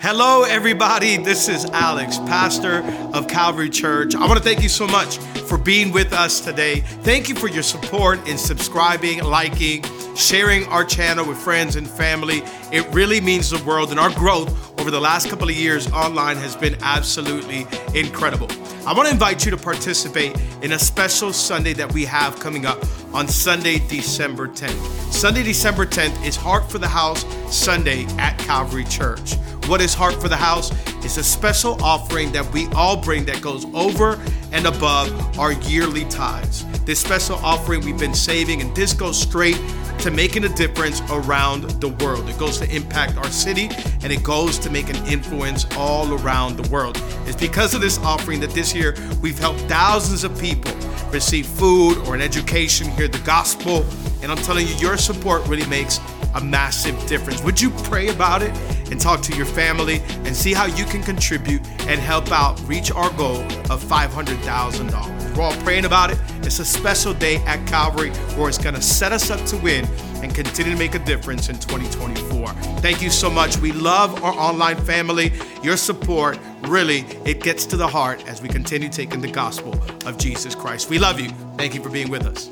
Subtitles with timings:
[0.00, 1.16] Hello, everybody.
[1.16, 4.14] This is Alex, pastor of Calvary Church.
[4.14, 6.82] I want to thank you so much for being with us today.
[7.02, 9.82] Thank you for your support in subscribing, liking,
[10.14, 12.42] sharing our channel with friends and family.
[12.70, 16.36] It really means the world, and our growth over the last couple of years online
[16.36, 18.48] has been absolutely incredible.
[18.86, 22.66] I want to invite you to participate in a special Sunday that we have coming
[22.66, 22.78] up
[23.12, 25.12] on Sunday, December 10th.
[25.12, 29.34] Sunday, December 10th is Heart for the House Sunday at Calvary Church.
[29.68, 30.72] What is Heart for the House?
[31.04, 34.20] It's a special offering that we all bring that goes over
[34.52, 36.64] and above our yearly tithes.
[36.84, 39.60] This special offering we've been saving, and this goes straight
[40.00, 42.28] to making a difference around the world.
[42.28, 43.68] It goes to impact our city
[44.02, 47.02] and it goes to make an influence all around the world.
[47.26, 50.72] It's because of this offering that this year we've helped thousands of people
[51.10, 53.84] receive food or an education, hear the gospel.
[54.22, 55.98] And I'm telling you, your support really makes
[56.34, 57.42] a massive difference.
[57.42, 58.50] Would you pray about it
[58.90, 62.90] and talk to your family and see how you can contribute and help out reach
[62.90, 65.36] our goal of $500,000?
[65.36, 66.18] We're all praying about it.
[66.42, 69.86] It's a special day at Calvary where it's going to set us up to win
[70.22, 72.48] and continue to make a difference in 2024.
[72.80, 73.56] Thank you so much.
[73.58, 75.32] We love our online family.
[75.62, 79.74] Your support really it gets to the heart as we continue taking the gospel
[80.06, 80.90] of Jesus Christ.
[80.90, 81.30] We love you.
[81.56, 82.50] Thank you for being with us.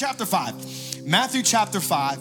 [0.00, 1.04] Chapter 5.
[1.04, 2.18] Matthew chapter 5.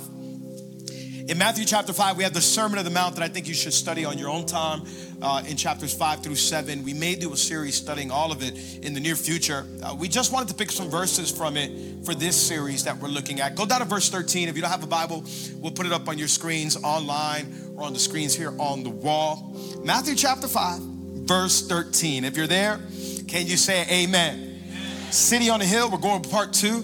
[1.30, 3.54] In Matthew chapter 5, we have the Sermon of the Mount that I think you
[3.54, 4.82] should study on your own time
[5.22, 6.84] uh, in chapters 5 through 7.
[6.84, 9.66] We may do a series studying all of it in the near future.
[9.82, 13.08] Uh, we just wanted to pick some verses from it for this series that we're
[13.08, 13.56] looking at.
[13.56, 14.50] Go down to verse 13.
[14.50, 15.24] If you don't have a Bible,
[15.56, 18.90] we'll put it up on your screens online or on the screens here on the
[18.90, 19.56] wall.
[19.86, 22.26] Matthew chapter 5, verse 13.
[22.26, 22.82] If you're there,
[23.30, 24.60] can you say amen?
[24.68, 25.12] amen.
[25.14, 26.84] City on the Hill, we're going to part two.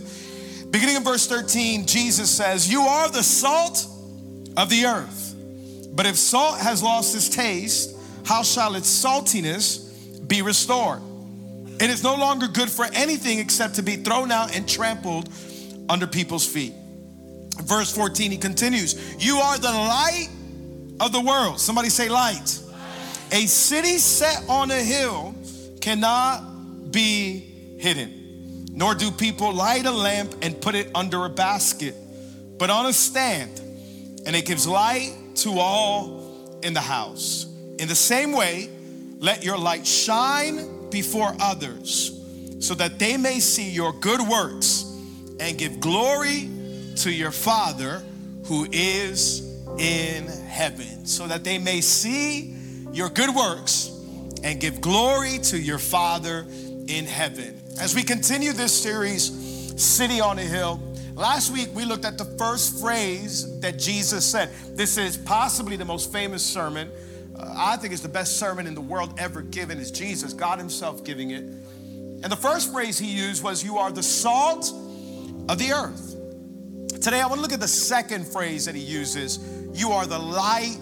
[0.76, 3.88] Beginning in verse 13, Jesus says, You are the salt
[4.58, 5.34] of the earth.
[5.94, 7.96] But if salt has lost its taste,
[8.26, 11.02] how shall its saltiness be restored?
[11.80, 15.30] It is no longer good for anything except to be thrown out and trampled
[15.88, 16.74] under people's feet.
[17.64, 20.28] Verse 14, he continues, You are the light
[21.00, 21.62] of the world.
[21.62, 22.62] Somebody say, light.
[23.32, 25.36] A city set on a hill
[25.80, 28.25] cannot be hidden,
[28.76, 31.96] nor do people light a lamp and put it under a basket,
[32.60, 33.62] but on a stand
[34.26, 37.46] and it gives light to all in the house.
[37.80, 38.70] In the same way,
[39.20, 42.12] let your light shine before others
[42.60, 44.84] so that they may see your good works
[45.40, 46.50] and give glory
[46.98, 48.04] to your Father
[48.46, 49.42] who is
[49.78, 51.06] in heaven.
[51.06, 52.56] So that they may see
[52.92, 53.92] your good works
[54.44, 56.46] and give glory to your Father
[56.88, 57.62] in heaven.
[57.80, 60.80] As we continue this series, City on a Hill,
[61.16, 64.50] Last week, we looked at the first phrase that Jesus said.
[64.76, 66.92] This is possibly the most famous sermon.
[67.34, 70.60] Uh, I think it's the best sermon in the world ever given, is Jesus, God
[70.60, 71.44] Himself giving it.
[71.44, 74.74] And the first phrase He used was, You are the salt
[75.48, 76.18] of the earth.
[77.02, 79.40] Today, I want to look at the second phrase that He uses
[79.74, 80.78] You are the light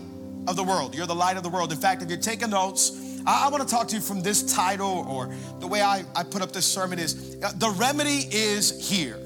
[0.47, 0.95] of the world.
[0.95, 1.71] You're the light of the world.
[1.71, 2.89] In fact, if you're taking notes,
[3.25, 6.23] I, I want to talk to you from this title or the way I, I
[6.23, 9.17] put up this sermon is uh, The remedy is here.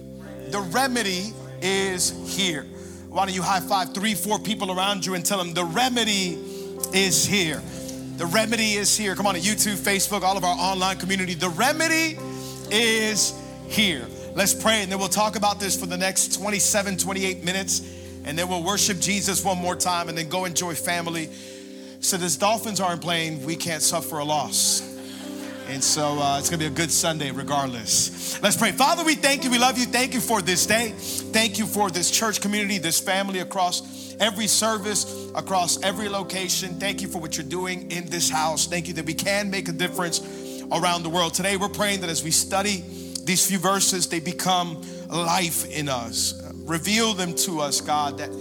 [0.49, 2.63] The remedy is here.
[3.09, 6.37] Why don't you high five three, four people around you and tell them the remedy
[6.93, 7.61] is here.
[8.17, 9.15] The remedy is here.
[9.15, 11.33] Come on to YouTube, Facebook, all of our online community.
[11.33, 12.17] The remedy
[12.71, 13.33] is
[13.67, 14.07] here.
[14.35, 17.81] Let's pray and then we'll talk about this for the next 27, 28 minutes.
[18.25, 21.29] And then we'll worship Jesus one more time and then go enjoy family.
[21.99, 24.81] So, as Dolphins aren't playing, we can't suffer a loss.
[25.67, 28.41] And so uh, it's gonna be a good Sunday regardless.
[28.41, 28.71] Let's pray.
[28.71, 29.51] Father, we thank you.
[29.51, 29.85] We love you.
[29.85, 30.91] Thank you for this day.
[30.91, 36.79] Thank you for this church community, this family across every service, across every location.
[36.79, 38.65] Thank you for what you're doing in this house.
[38.65, 40.21] Thank you that we can make a difference
[40.71, 41.33] around the world.
[41.33, 42.83] Today, we're praying that as we study
[43.23, 46.41] these few verses, they become life in us.
[46.63, 48.31] Reveal them to us, God, that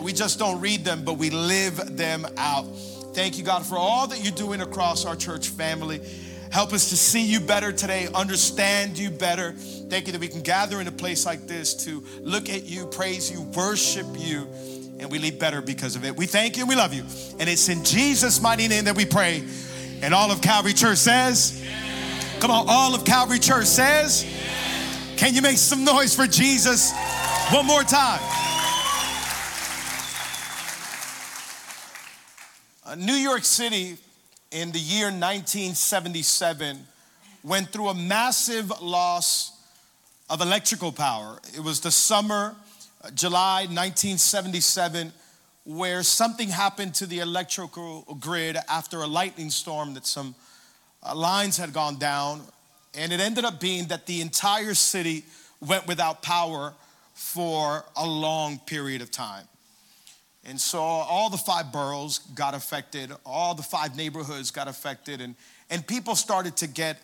[0.00, 2.66] we just don't read them, but we live them out.
[3.16, 6.02] Thank you, God, for all that you're doing across our church family.
[6.50, 9.52] Help us to see you better today, understand you better.
[9.52, 12.84] Thank you that we can gather in a place like this to look at you,
[12.84, 14.46] praise you, worship you,
[14.98, 16.14] and we leave better because of it.
[16.14, 17.04] We thank you and we love you.
[17.40, 19.42] And it's in Jesus' mighty name that we pray.
[20.02, 21.64] And all of Calvary Church says,
[22.40, 24.26] Come on, all of Calvary Church says,
[25.16, 26.92] Can you make some noise for Jesus
[27.50, 28.45] one more time?
[32.86, 33.96] Uh, New York City
[34.52, 36.78] in the year 1977
[37.42, 39.60] went through a massive loss
[40.30, 41.40] of electrical power.
[41.56, 42.54] It was the summer,
[43.02, 45.12] uh, July 1977,
[45.64, 50.36] where something happened to the electrical grid after a lightning storm that some
[51.02, 52.40] uh, lines had gone down.
[52.94, 55.24] And it ended up being that the entire city
[55.60, 56.72] went without power
[57.14, 59.48] for a long period of time.
[60.48, 65.34] And so all the five boroughs got affected, all the five neighborhoods got affected, and,
[65.70, 66.98] and people started to get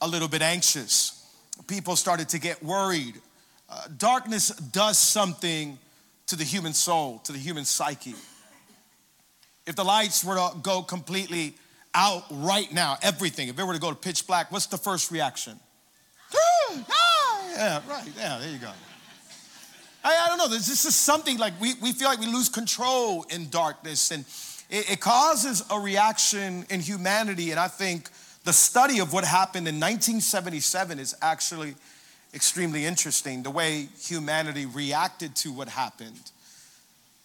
[0.00, 1.30] a little bit anxious.
[1.66, 3.20] People started to get worried.
[3.68, 5.78] Uh, darkness does something
[6.26, 8.14] to the human soul, to the human psyche.
[9.66, 11.54] If the lights were to go completely
[11.94, 15.10] out right now, everything, if it were to go to pitch black, what's the first
[15.10, 15.60] reaction?
[17.56, 18.70] yeah, right, yeah, there you go.
[20.06, 23.24] I, I don't know, this is something like we, we feel like we lose control
[23.28, 24.24] in darkness, and
[24.70, 28.08] it, it causes a reaction in humanity, and I think
[28.44, 31.74] the study of what happened in 1977 is actually
[32.32, 36.30] extremely interesting the way humanity reacted to what happened.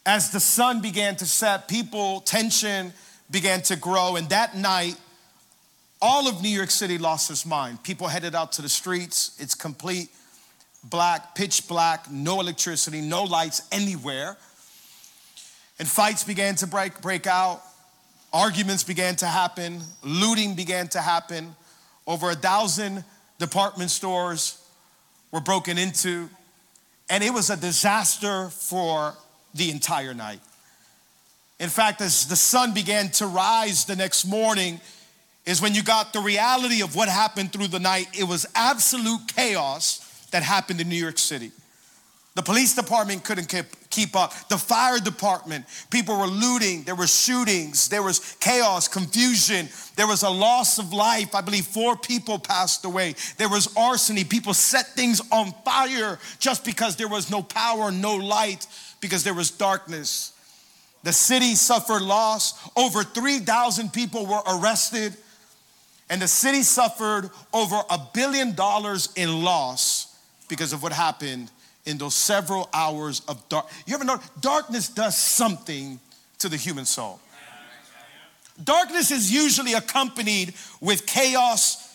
[0.04, 2.94] As the sun began to set, people, tension
[3.30, 4.96] began to grow, and that night,
[6.02, 7.84] all of New York City lost its mind.
[7.84, 9.38] People headed out to the streets.
[9.40, 10.10] It's complete
[10.84, 14.38] black, pitch black, no electricity, no lights anywhere.
[15.80, 17.62] And fights began to break, break out.
[18.34, 21.56] Arguments began to happen, looting began to happen.
[22.08, 23.04] Over a thousand
[23.40, 24.58] department stores
[25.32, 26.30] were broken into,
[27.10, 29.16] and it was a disaster for
[29.54, 30.40] the entire night.
[31.60, 34.80] In fact, as the sun began to rise the next morning,
[35.46, 38.08] is when you got the reality of what happened through the night.
[38.18, 40.01] It was absolute chaos
[40.32, 41.52] that happened in New York City.
[42.34, 43.54] The police department couldn't
[43.90, 44.34] keep, up.
[44.48, 46.84] The fire department, people were looting.
[46.84, 47.90] There were shootings.
[47.90, 49.68] There was chaos, confusion.
[49.98, 51.36] There was a loss of life.
[51.36, 53.16] I believe four people passed away.
[53.38, 54.28] There was arsony.
[54.28, 58.66] People set things on fire just because there was no power, no light,
[59.02, 60.32] because there was darkness.
[61.04, 62.54] The city suffered loss.
[62.78, 65.18] Over 3,000 people were arrested.
[66.10, 70.11] And the city suffered over a billion dollars in loss
[70.52, 71.50] because of what happened
[71.86, 73.68] in those several hours of dark.
[73.88, 75.98] You ever know darkness does something
[76.40, 77.22] to the human soul?
[78.62, 81.88] Darkness is usually accompanied with chaos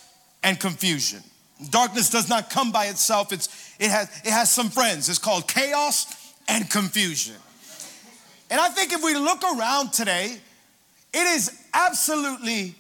[0.43, 1.20] and confusion.
[1.69, 3.31] Darkness does not come by itself.
[3.31, 5.11] It's, it, has, it has some friends.
[5.11, 7.37] It's called chaos and confusion.
[8.50, 10.38] And I think if we look around today,
[11.12, 12.75] it is absolutely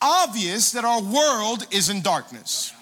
[0.00, 2.72] obvious that our world is in darkness.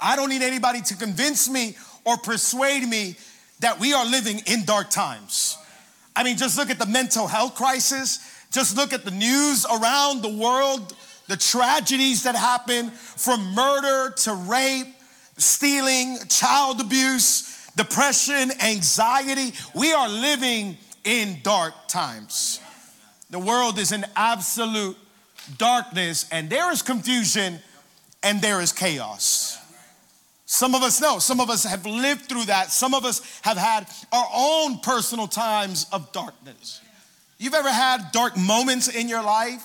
[0.00, 3.16] I don't need anybody to convince me or persuade me
[3.60, 5.56] that we are living in dark times.
[6.14, 8.18] I mean, just look at the mental health crisis,
[8.50, 10.96] just look at the news around the world,
[11.28, 14.88] the tragedies that happen from murder to rape,
[15.36, 19.52] stealing, child abuse, depression, anxiety.
[19.74, 22.60] We are living in dark times.
[23.30, 24.96] The world is in absolute
[25.56, 27.60] darkness, and there is confusion
[28.22, 29.47] and there is chaos.
[30.50, 32.72] Some of us know, some of us have lived through that.
[32.72, 36.80] Some of us have had our own personal times of darkness.
[37.36, 39.62] You've ever had dark moments in your life?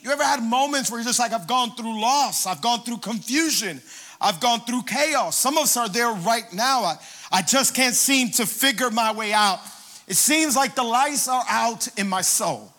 [0.00, 2.96] You ever had moments where you're just like, I've gone through loss, I've gone through
[2.96, 3.82] confusion,
[4.18, 5.36] I've gone through chaos.
[5.36, 6.80] Some of us are there right now.
[6.84, 6.96] I,
[7.30, 9.60] I just can't seem to figure my way out.
[10.08, 12.72] It seems like the lights are out in my soul.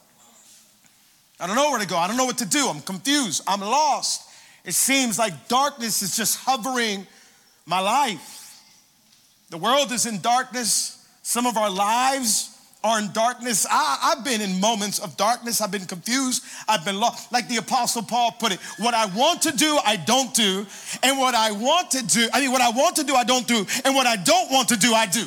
[1.39, 1.97] I don't know where to go.
[1.97, 2.67] I don't know what to do.
[2.67, 3.43] I'm confused.
[3.47, 4.27] I'm lost.
[4.65, 7.05] It seems like darkness is just hovering
[7.67, 8.63] my life.
[9.51, 11.05] The world is in darkness.
[11.21, 13.65] Some of our lives are in darkness.
[13.69, 15.61] I, have been in moments of darkness.
[15.61, 16.43] I've been confused.
[16.67, 17.31] I've been lost.
[17.31, 20.65] Like the Apostle Paul put it what I want to do, I don't do.
[21.03, 23.47] And what I want to do, I mean, what I want to do, I don't
[23.47, 23.65] do.
[23.83, 25.19] And what I don't want to do, I do.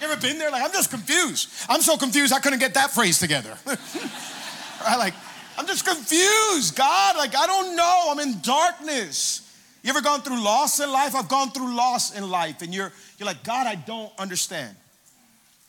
[0.00, 0.50] You ever been there?
[0.50, 1.48] Like, I'm just confused.
[1.68, 3.56] I'm so confused, I couldn't get that phrase together.
[3.66, 4.96] right?
[4.96, 5.14] Like,
[5.56, 7.16] I'm just confused, God.
[7.16, 8.06] Like, I don't know.
[8.10, 9.47] I'm in darkness.
[9.88, 11.14] You ever gone through loss in life?
[11.14, 14.76] I've gone through loss in life, and you're, you're like, God, I don't understand.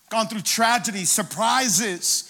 [0.10, 2.30] Gone through tragedy, surprises.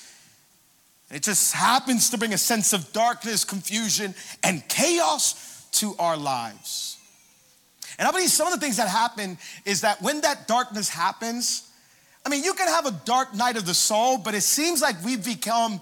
[1.09, 6.99] It just happens to bring a sense of darkness, confusion, and chaos to our lives.
[7.97, 11.71] And I believe some of the things that happen is that when that darkness happens,
[12.23, 15.03] I mean, you can have a dark night of the soul, but it seems like
[15.03, 15.81] we've become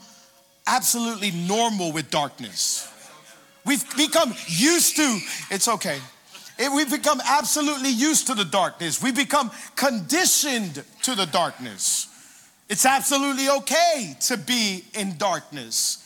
[0.67, 2.89] absolutely normal with darkness.
[3.67, 5.19] We've become used to,
[5.51, 5.99] it's okay.
[6.57, 9.03] It, we've become absolutely used to the darkness.
[9.03, 12.07] We've become conditioned to the darkness.
[12.69, 16.03] It's absolutely okay to be in darkness.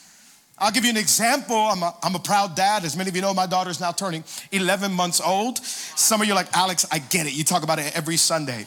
[0.58, 1.56] I'll give you an example.
[1.56, 2.84] I'm a, I'm a proud dad.
[2.84, 5.58] As many of you know, my daughter's now turning 11 months old.
[5.58, 7.32] Some of you are like, Alex, I get it.
[7.32, 8.66] You talk about it every Sunday.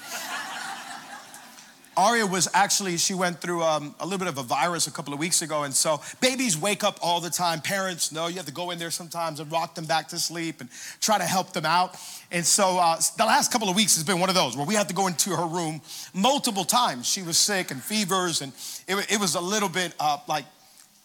[1.97, 5.13] Aria was actually, she went through um, a little bit of a virus a couple
[5.13, 5.63] of weeks ago.
[5.63, 7.61] And so babies wake up all the time.
[7.61, 10.61] Parents know you have to go in there sometimes and rock them back to sleep
[10.61, 11.95] and try to help them out.
[12.31, 14.75] And so uh, the last couple of weeks has been one of those where we
[14.75, 15.81] had to go into her room
[16.13, 17.07] multiple times.
[17.07, 18.51] She was sick and fevers, and
[18.87, 20.45] it, it was a little bit uh, like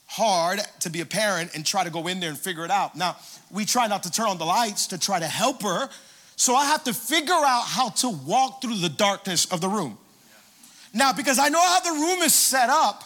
[0.06, 2.96] hard to be a parent and try to go in there and figure it out.
[2.96, 3.16] Now,
[3.50, 5.88] we try not to turn on the lights to try to help her.
[6.34, 9.98] So I have to figure out how to walk through the darkness of the room.
[10.92, 13.04] Now, because I know how the room is set up,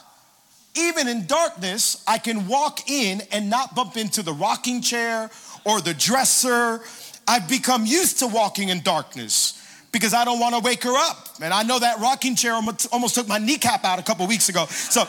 [0.76, 5.31] even in darkness, I can walk in and not bump into the rocking chair
[5.64, 6.81] or the dresser.
[7.29, 9.61] I've become used to walking in darkness
[9.93, 11.29] because I don't want to wake her up.
[11.41, 14.67] And I know that rocking chair almost took my kneecap out a couple weeks ago.
[14.67, 15.05] So,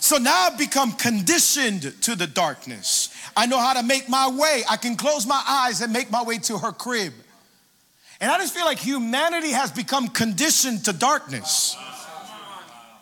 [0.00, 3.14] so now I've become conditioned to the darkness.
[3.36, 4.62] I know how to make my way.
[4.68, 7.12] I can close my eyes and make my way to her crib.
[8.22, 11.76] And I just feel like humanity has become conditioned to darkness.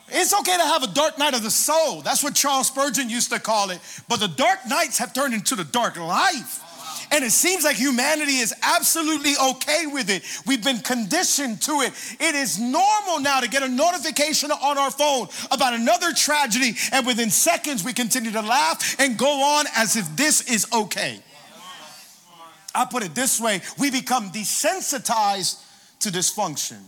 [0.08, 2.00] It's okay to have a dark night of the soul.
[2.00, 3.80] That's what Charles Spurgeon used to call it.
[4.08, 6.64] But the dark nights have turned into the dark life.
[7.12, 10.22] And it seems like humanity is absolutely okay with it.
[10.46, 11.92] We've been conditioned to it.
[12.18, 17.04] It is normal now to get a notification on our phone about another tragedy, and
[17.06, 21.20] within seconds we continue to laugh and go on as if this is okay.
[22.74, 25.62] I put it this way we become desensitized
[26.00, 26.78] to dysfunction.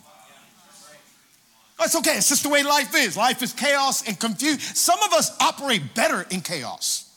[1.80, 3.16] It's okay, it's just the way life is.
[3.16, 4.60] Life is chaos and confusion.
[4.60, 7.08] Some of us operate better in chaos.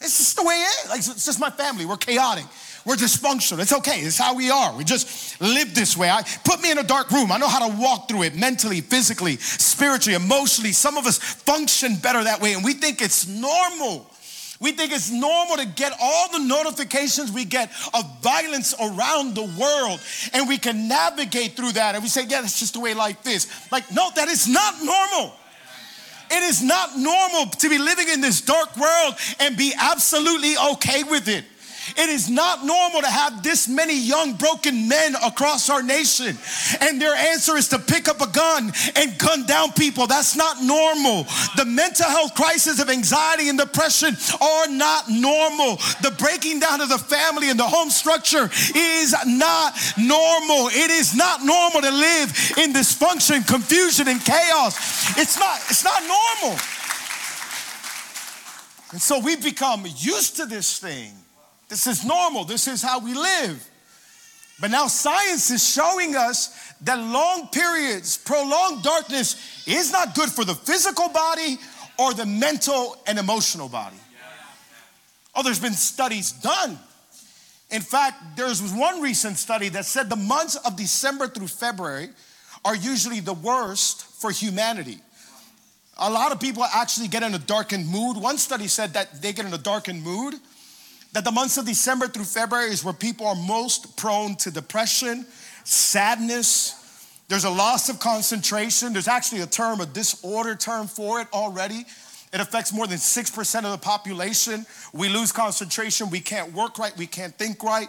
[0.00, 0.90] It's just the way it is.
[0.90, 1.86] Like, it's just my family.
[1.86, 2.44] We're chaotic.
[2.84, 3.60] We're dysfunctional.
[3.60, 4.00] It's okay.
[4.00, 4.76] It's how we are.
[4.76, 6.10] We just live this way.
[6.10, 7.32] I put me in a dark room.
[7.32, 10.72] I know how to walk through it mentally, physically, spiritually, emotionally.
[10.72, 14.06] Some of us function better that way, and we think it's normal.
[14.64, 19.44] We think it's normal to get all the notifications we get of violence around the
[19.60, 20.00] world,
[20.32, 21.94] and we can navigate through that.
[21.94, 23.46] And we say, yeah, that's just the way life is.
[23.70, 25.34] Like, no, that is not normal.
[26.30, 31.02] It is not normal to be living in this dark world and be absolutely okay
[31.02, 31.44] with it.
[31.96, 36.36] It is not normal to have this many young broken men across our nation.
[36.80, 40.06] And their answer is to pick up a gun and gun down people.
[40.06, 41.24] That's not normal.
[41.56, 45.76] The mental health crisis of anxiety and depression are not normal.
[46.02, 50.68] The breaking down of the family and the home structure is not normal.
[50.68, 54.76] It is not normal to live in dysfunction, confusion, and chaos.
[55.18, 56.58] It's not, it's not normal.
[58.92, 61.23] And so we've become used to this thing.
[61.74, 62.44] This is normal.
[62.44, 63.68] This is how we live.
[64.60, 70.44] But now science is showing us that long periods, prolonged darkness is not good for
[70.44, 71.58] the physical body
[71.98, 73.96] or the mental and emotional body.
[75.34, 76.78] Oh, there's been studies done.
[77.72, 82.10] In fact, there was one recent study that said the months of December through February
[82.64, 84.98] are usually the worst for humanity.
[85.98, 88.16] A lot of people actually get in a darkened mood.
[88.16, 90.34] One study said that they get in a darkened mood
[91.14, 95.24] that the months of December through February is where people are most prone to depression,
[95.62, 96.80] sadness.
[97.28, 98.92] There's a loss of concentration.
[98.92, 101.86] There's actually a term, a disorder term for it already.
[102.32, 104.66] It affects more than 6% of the population.
[104.92, 106.10] We lose concentration.
[106.10, 106.94] We can't work right.
[106.98, 107.88] We can't think right.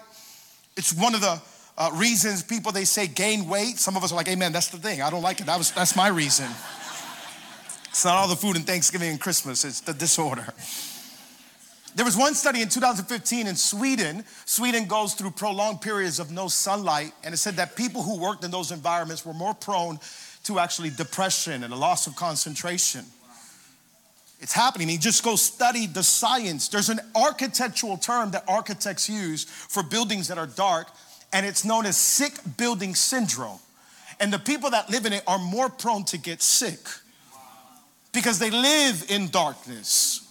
[0.78, 1.42] It's one of the
[1.80, 3.80] uh, reasons people they say gain weight.
[3.80, 4.52] Some of us are like, Amen.
[4.52, 5.02] That's the thing.
[5.02, 5.48] I don't like it.
[5.48, 6.48] That was that's my reason.
[7.90, 9.66] It's not all the food and Thanksgiving and Christmas.
[9.66, 10.54] It's the disorder.
[11.96, 14.26] There was one study in 2015 in Sweden.
[14.44, 18.44] Sweden goes through prolonged periods of no sunlight, and it said that people who worked
[18.44, 19.98] in those environments were more prone
[20.44, 23.06] to actually depression and a loss of concentration.
[24.42, 24.90] It's happening.
[24.90, 26.68] You just go study the science.
[26.68, 30.88] There's an architectural term that architects use for buildings that are dark,
[31.32, 33.60] and it's known as sick building syndrome.
[34.20, 36.80] And the people that live in it are more prone to get sick
[38.14, 40.25] because they live in darkness.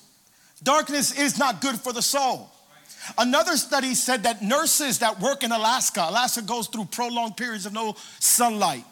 [0.64, 2.50] Darkness is not good for the soul.
[3.18, 7.74] Another study said that nurses that work in Alaska, Alaska goes through prolonged periods of
[7.74, 8.84] no sunlight.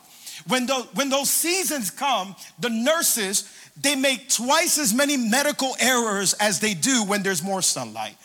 [0.46, 3.50] When, the, when those seasons come, the nurses,
[3.80, 8.16] they make twice as many medical errors as they do when there's more sunlight.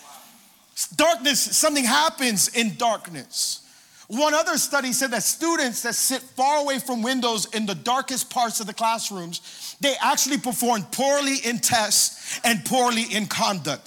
[0.96, 3.64] Darkness, something happens in darkness.
[4.08, 8.30] One other study said that students that sit far away from windows in the darkest
[8.30, 13.87] parts of the classrooms, they actually perform poorly in tests and poorly in conduct.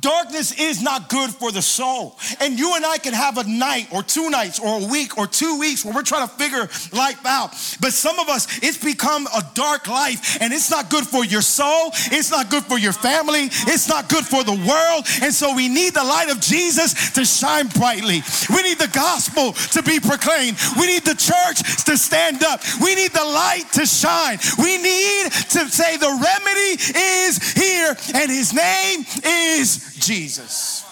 [0.00, 2.16] Darkness is not good for the soul.
[2.40, 5.26] And you and I can have a night or two nights or a week or
[5.26, 7.50] two weeks where we're trying to figure life out.
[7.80, 11.42] But some of us, it's become a dark life and it's not good for your
[11.42, 11.90] soul.
[12.10, 13.48] It's not good for your family.
[13.68, 15.06] It's not good for the world.
[15.22, 18.22] And so we need the light of Jesus to shine brightly.
[18.48, 20.56] We need the gospel to be proclaimed.
[20.78, 22.60] We need the church to stand up.
[22.80, 24.38] We need the light to shine.
[24.58, 30.84] We need to say the remedy is here and his name is Jesus.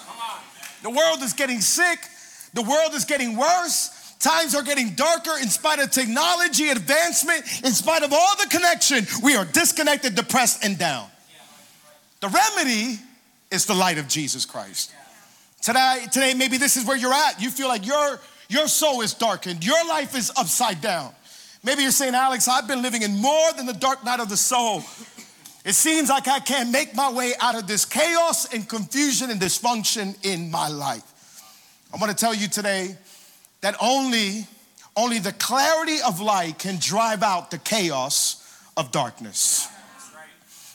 [0.82, 1.98] The world is getting sick.
[2.54, 4.14] The world is getting worse.
[4.18, 9.06] Times are getting darker in spite of technology advancement, in spite of all the connection.
[9.22, 11.08] We are disconnected, depressed, and down.
[12.20, 12.98] The remedy
[13.50, 14.92] is the light of Jesus Christ.
[15.62, 17.40] Today, today maybe this is where you're at.
[17.40, 21.12] You feel like your, your soul is darkened, your life is upside down.
[21.62, 24.36] Maybe you're saying, Alex, I've been living in more than the dark night of the
[24.36, 24.82] soul.
[25.64, 29.40] It seems like I can't make my way out of this chaos and confusion and
[29.40, 31.04] dysfunction in my life.
[31.92, 32.96] I want to tell you today
[33.60, 34.46] that only,
[34.96, 38.36] only the clarity of light can drive out the chaos
[38.76, 39.68] of darkness.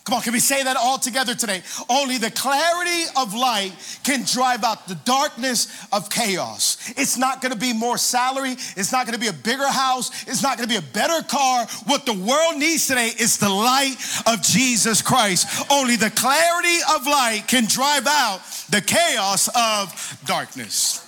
[0.05, 1.63] Come on, can we say that all together today?
[1.89, 6.77] Only the clarity of light can drive out the darkness of chaos.
[6.95, 10.57] It's not gonna be more salary, it's not gonna be a bigger house, it's not
[10.57, 11.65] gonna be a better car.
[11.87, 13.95] What the world needs today is the light
[14.27, 15.65] of Jesus Christ.
[15.71, 21.01] Only the clarity of light can drive out the chaos of darkness.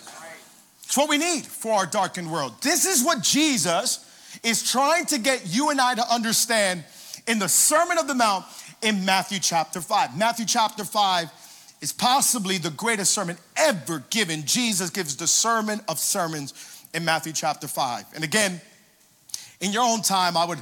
[0.85, 2.55] It's what we need for our darkened world.
[2.63, 4.03] This is what Jesus
[4.43, 6.83] is trying to get you and I to understand
[7.27, 8.45] in the Sermon of the Mount
[8.81, 10.17] in Matthew chapter 5.
[10.17, 11.31] Matthew chapter 5
[11.81, 14.43] is possibly the greatest sermon ever given.
[14.45, 18.05] Jesus gives the sermon of sermons in Matthew chapter 5.
[18.15, 18.61] And again,
[19.59, 20.61] in your own time, I would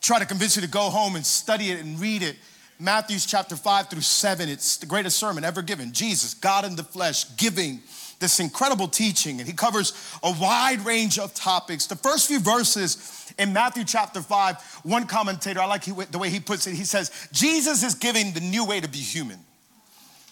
[0.00, 2.36] try to convince you to go home and study it and read it.
[2.80, 5.92] Matthew's chapter 5 through 7, it's the greatest sermon ever given.
[5.92, 7.80] Jesus, God in the flesh, giving
[8.20, 11.86] this incredible teaching, and he covers a wide range of topics.
[11.86, 16.40] The first few verses in Matthew chapter 5, one commentator, I like the way he
[16.40, 19.38] puts it, he says, Jesus is giving the new way to be human.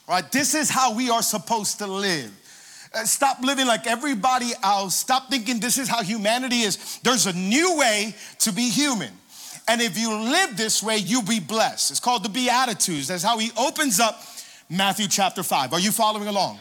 [0.08, 0.30] Right?
[0.30, 2.32] This is how we are supposed to live.
[2.94, 4.94] Uh, stop living like everybody else.
[4.94, 6.98] Stop thinking this is how humanity is.
[7.02, 9.10] There's a new way to be human.
[9.68, 11.90] And if you live this way, you'll be blessed.
[11.90, 13.08] It's called the Beatitudes.
[13.08, 14.22] That's how he opens up
[14.70, 15.72] Matthew chapter 5.
[15.72, 16.60] Are you following along?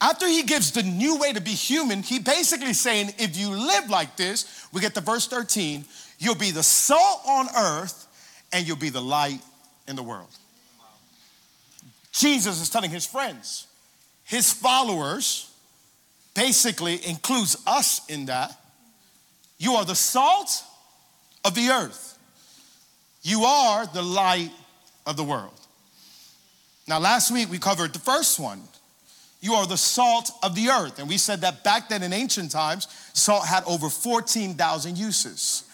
[0.00, 3.90] After he gives the new way to be human, he basically saying, if you live
[3.90, 5.84] like this, we get to verse 13,
[6.18, 8.06] you'll be the salt on earth
[8.52, 9.40] and you'll be the light
[9.86, 10.30] in the world.
[12.12, 13.66] Jesus is telling his friends,
[14.24, 15.52] his followers,
[16.34, 18.58] basically includes us in that.
[19.58, 20.62] You are the salt
[21.44, 22.18] of the earth.
[23.22, 24.50] You are the light
[25.06, 25.52] of the world.
[26.88, 28.62] Now, last week we covered the first one
[29.40, 30.98] you are the salt of the earth.
[30.98, 35.64] And we said that back then in ancient times, salt had over 14,000 uses.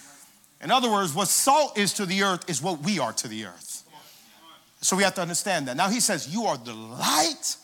[0.62, 3.46] In other words, what salt is to the earth is what we are to the
[3.46, 3.83] earth.
[4.81, 5.76] So we have to understand that.
[5.76, 7.57] Now he says, You are the light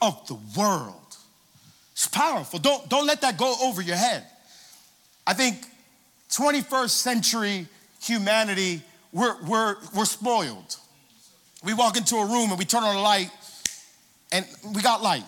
[0.00, 1.16] of the world.
[1.92, 2.58] It's powerful.
[2.58, 4.24] Don't, don't let that go over your head.
[5.26, 5.66] I think
[6.30, 7.66] 21st century
[8.00, 8.82] humanity,
[9.12, 10.76] we're, we're, we're spoiled.
[11.64, 13.30] We walk into a room and we turn on a light
[14.32, 15.24] and we got light.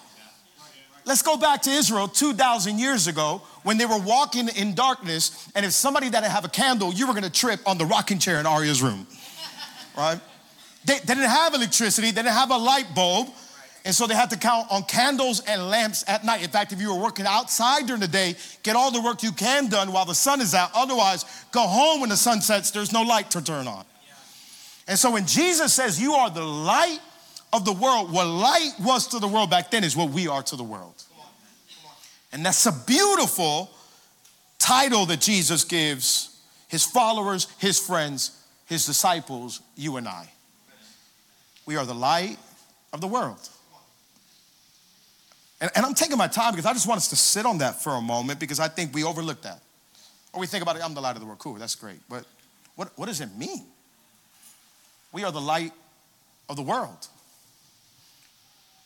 [1.05, 5.67] Let's go back to Israel 2,000 years ago when they were walking in darkness, and
[5.67, 8.47] if somebody didn't have a candle, you were gonna trip on the rocking chair in
[8.47, 9.07] Aria's room,
[9.97, 10.21] right?
[10.85, 13.29] They, they didn't have electricity, they didn't have a light bulb,
[13.85, 16.45] and so they had to count on candles and lamps at night.
[16.45, 19.33] In fact, if you were working outside during the day, get all the work you
[19.33, 20.71] can done while the sun is out.
[20.75, 23.85] Otherwise, go home when the sun sets, there's no light to turn on.
[24.87, 27.01] And so when Jesus says, You are the light
[27.53, 30.43] of the world, what light was to the world back then is what we are
[30.43, 30.95] to the world.
[32.33, 33.71] And that's a beautiful
[34.59, 40.31] title that Jesus gives his followers, his friends, his disciples, you and I.
[41.67, 42.39] We are the light
[42.93, 43.49] of the world.
[45.61, 47.83] And, and, I'm taking my time because I just want us to sit on that
[47.83, 49.61] for a moment because I think we overlook that.
[50.33, 51.39] Or we think about it, I'm the light of the world.
[51.39, 52.01] Cool, that's great.
[52.09, 52.25] But
[52.75, 53.65] what, what does it mean?
[55.13, 55.73] We are the light
[56.49, 57.07] of the world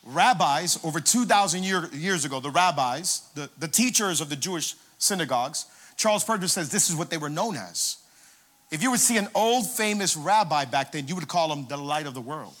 [0.07, 5.65] rabbis over 2,000 year, years ago, the rabbis, the, the teachers of the Jewish synagogues,
[5.95, 7.97] Charles Spurgeon says this is what they were known as.
[8.71, 11.77] If you would see an old famous rabbi back then, you would call him the
[11.77, 12.55] light of the world.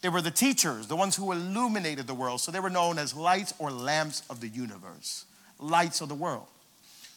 [0.00, 2.40] They were the teachers, the ones who illuminated the world.
[2.40, 5.26] So they were known as lights or lamps of the universe,
[5.60, 6.46] lights of the world.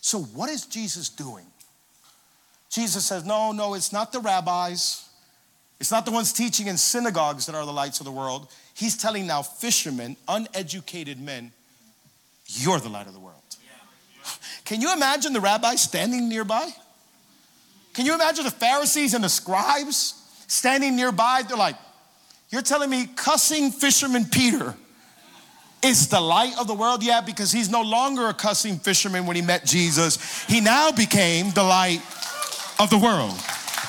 [0.02, 1.46] So, what is Jesus doing?
[2.70, 5.10] Jesus says, No, no, it's not the rabbis,
[5.80, 8.52] It's not the ones teaching in synagogues that are the lights of the world.
[8.74, 11.52] He's telling now fishermen, uneducated men,
[12.48, 13.42] you're the light of the world.
[14.64, 16.70] Can you imagine the rabbi standing nearby?
[17.94, 21.44] Can you imagine the Pharisees and the scribes standing nearby?
[21.48, 21.76] They're like,
[22.50, 24.76] You're telling me cussing fisherman Peter
[25.84, 27.04] is the light of the world?
[27.04, 30.44] Yeah, because he's no longer a cussing fisherman when he met Jesus.
[30.46, 32.02] He now became the light
[32.80, 33.40] of the world.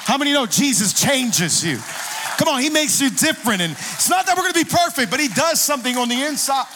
[0.07, 1.79] How many know Jesus changes you?
[2.39, 3.61] Come on, he makes you different.
[3.61, 6.67] And it's not that we're gonna be perfect, but he does something on the inside.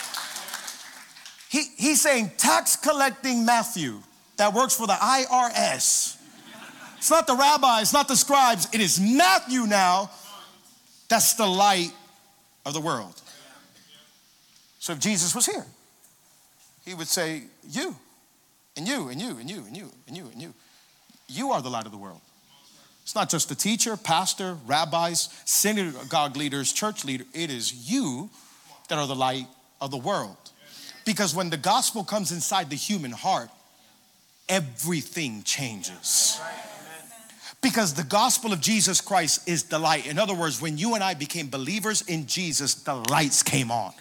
[1.48, 4.00] He, he's saying tax collecting Matthew
[4.36, 6.16] that works for the IRS.
[6.98, 10.10] It's not the rabbi, it's not the scribes, it is Matthew now
[11.08, 11.92] that's the light
[12.66, 13.20] of the world.
[14.80, 15.66] So if Jesus was here,
[16.84, 17.94] he would say, You,
[18.76, 20.54] and you, and you, and you, and you, and you, and you.
[21.28, 22.20] You are the light of the world.
[23.10, 27.24] It's not just the teacher, pastor, rabbis, synagogue leaders, church leader.
[27.34, 28.30] It is you
[28.88, 29.48] that are the light
[29.80, 30.36] of the world.
[31.04, 33.50] Because when the gospel comes inside the human heart,
[34.48, 36.40] everything changes.
[37.60, 40.06] Because the gospel of Jesus Christ is the light.
[40.06, 43.92] In other words, when you and I became believers in Jesus, the lights came on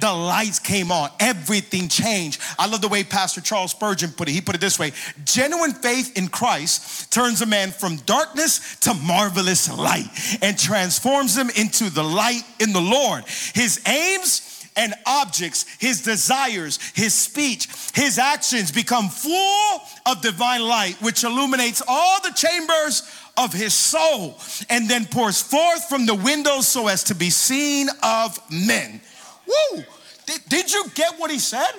[0.00, 1.10] the lights came on.
[1.20, 2.40] Everything changed.
[2.58, 4.32] I love the way Pastor Charles Spurgeon put it.
[4.32, 4.92] He put it this way
[5.24, 10.08] genuine faith in Christ turns a man from darkness to marvelous light
[10.42, 13.24] and transforms him into the light in the Lord.
[13.54, 20.96] His aims, and objects, his desires, his speech, his actions become full of divine light,
[21.00, 23.02] which illuminates all the chambers
[23.36, 24.38] of his soul
[24.70, 29.00] and then pours forth from the windows so as to be seen of men.
[29.46, 29.84] Woo!
[30.26, 31.70] Did, did you get what he said?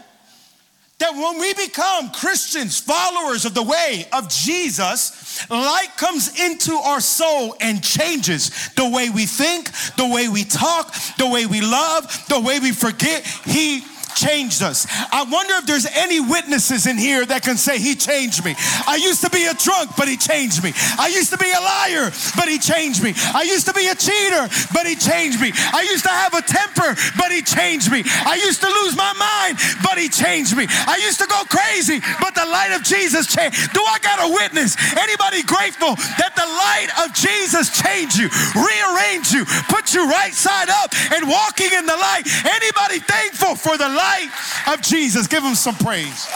[0.98, 7.02] That when we become Christians, followers of the way of Jesus, light comes into our
[7.02, 12.26] soul and changes the way we think, the way we talk, the way we love,
[12.30, 13.26] the way we forget.
[13.46, 13.84] He
[14.16, 14.88] changed us.
[15.12, 18.56] I wonder if there's any witnesses in here that can say, He changed me.
[18.88, 20.72] I used to be a drunk, but He changed me.
[20.98, 23.14] I used to be a liar, but He changed me.
[23.36, 25.52] I used to be a cheater, but He changed me.
[25.54, 28.04] I used to have a temper, but He changed me.
[28.08, 30.66] I used to lose my mind, but He changed me.
[30.70, 33.74] I used to go crazy, but the light of Jesus changed.
[33.76, 34.80] Do I got a witness?
[34.96, 40.72] Anybody grateful that the light of Jesus changed you, rearranged you, put you right side
[40.72, 42.24] up and walking in the light?
[42.48, 44.05] Anybody thankful for the light?
[44.06, 44.30] Light
[44.74, 45.28] of Jesus.
[45.28, 46.28] Give him some praise.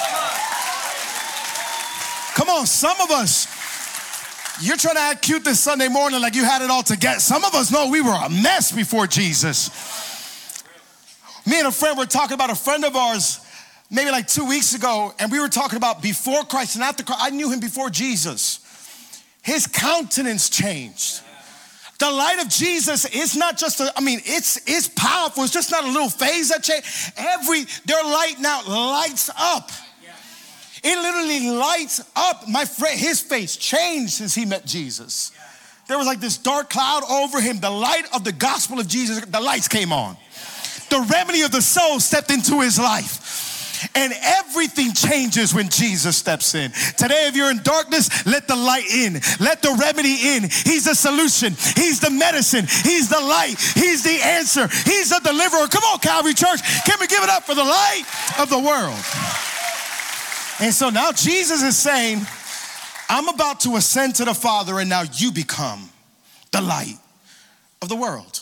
[2.36, 3.48] Come on, some of us,
[4.62, 7.20] you're trying to act cute this Sunday morning like you had it all together.
[7.20, 9.70] Some of us know we were a mess before Jesus.
[11.46, 13.42] Me and a friend were talking about a friend of ours
[13.92, 17.22] maybe like two weeks ago, and we were talking about before Christ and after Christ.
[17.24, 18.60] I knew him before Jesus.
[19.42, 21.22] His countenance changed.
[22.00, 25.44] The light of Jesus is not just a, I mean, it's it's powerful.
[25.44, 26.86] It's just not a little phase that change.
[27.18, 29.70] Every their light now lights up.
[30.82, 32.48] It literally lights up.
[32.48, 35.34] My friend, his face changed since he met Jesus.
[35.88, 37.60] There was like this dark cloud over him.
[37.60, 40.16] The light of the gospel of Jesus, the lights came on.
[40.90, 43.29] The remedy of the soul stepped into his life.
[43.96, 46.72] And everything changes when Jesus steps in.
[46.98, 49.14] Today, if you're in darkness, let the light in.
[49.40, 50.44] Let the remedy in.
[50.44, 51.54] He's the solution.
[51.76, 52.66] He's the medicine.
[52.84, 53.56] He's the light.
[53.76, 54.68] He's the answer.
[54.68, 55.68] He's the deliverer.
[55.68, 56.62] Come on, Calvary Church.
[56.86, 58.04] Can we give it up for the light
[58.40, 59.00] of the world?
[60.62, 62.20] And so now Jesus is saying,
[63.08, 65.90] I'm about to ascend to the Father, and now you become
[66.52, 66.98] the light
[67.82, 68.42] of the world.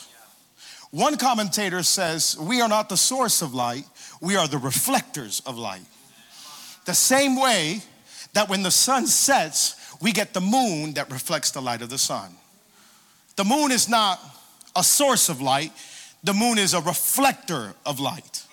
[0.92, 3.86] One commentator says, We are not the source of light,
[4.22, 5.86] we are the reflectors of light.
[6.86, 7.82] The same way
[8.34, 11.98] that when the sun sets, we get the moon that reflects the light of the
[11.98, 12.32] sun.
[13.36, 14.20] The moon is not
[14.76, 15.72] a source of light,
[16.24, 18.44] the moon is a reflector of light.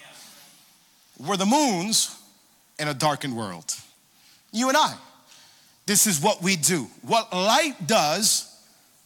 [1.18, 2.16] We're the moons
[2.79, 3.74] in a darkened world.
[4.53, 4.94] You and I.
[5.87, 6.88] This is what we do.
[7.03, 8.50] What light does,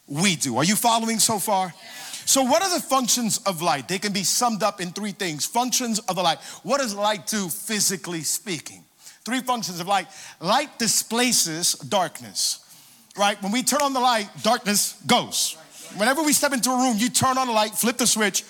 [0.07, 0.57] we do.
[0.57, 1.73] Are you following so far?
[2.29, 3.87] So, what are the functions of light?
[3.87, 5.47] They can be summed up in three things.
[5.47, 6.37] Functions of the light.
[6.61, 8.83] What does light do physically speaking?
[9.25, 10.05] Three functions of light.
[10.39, 12.59] Light displaces darkness,
[13.17, 13.41] right?
[13.41, 15.57] When we turn on the light, darkness goes.
[15.97, 18.43] Whenever we step into a room, you turn on the light, flip the switch,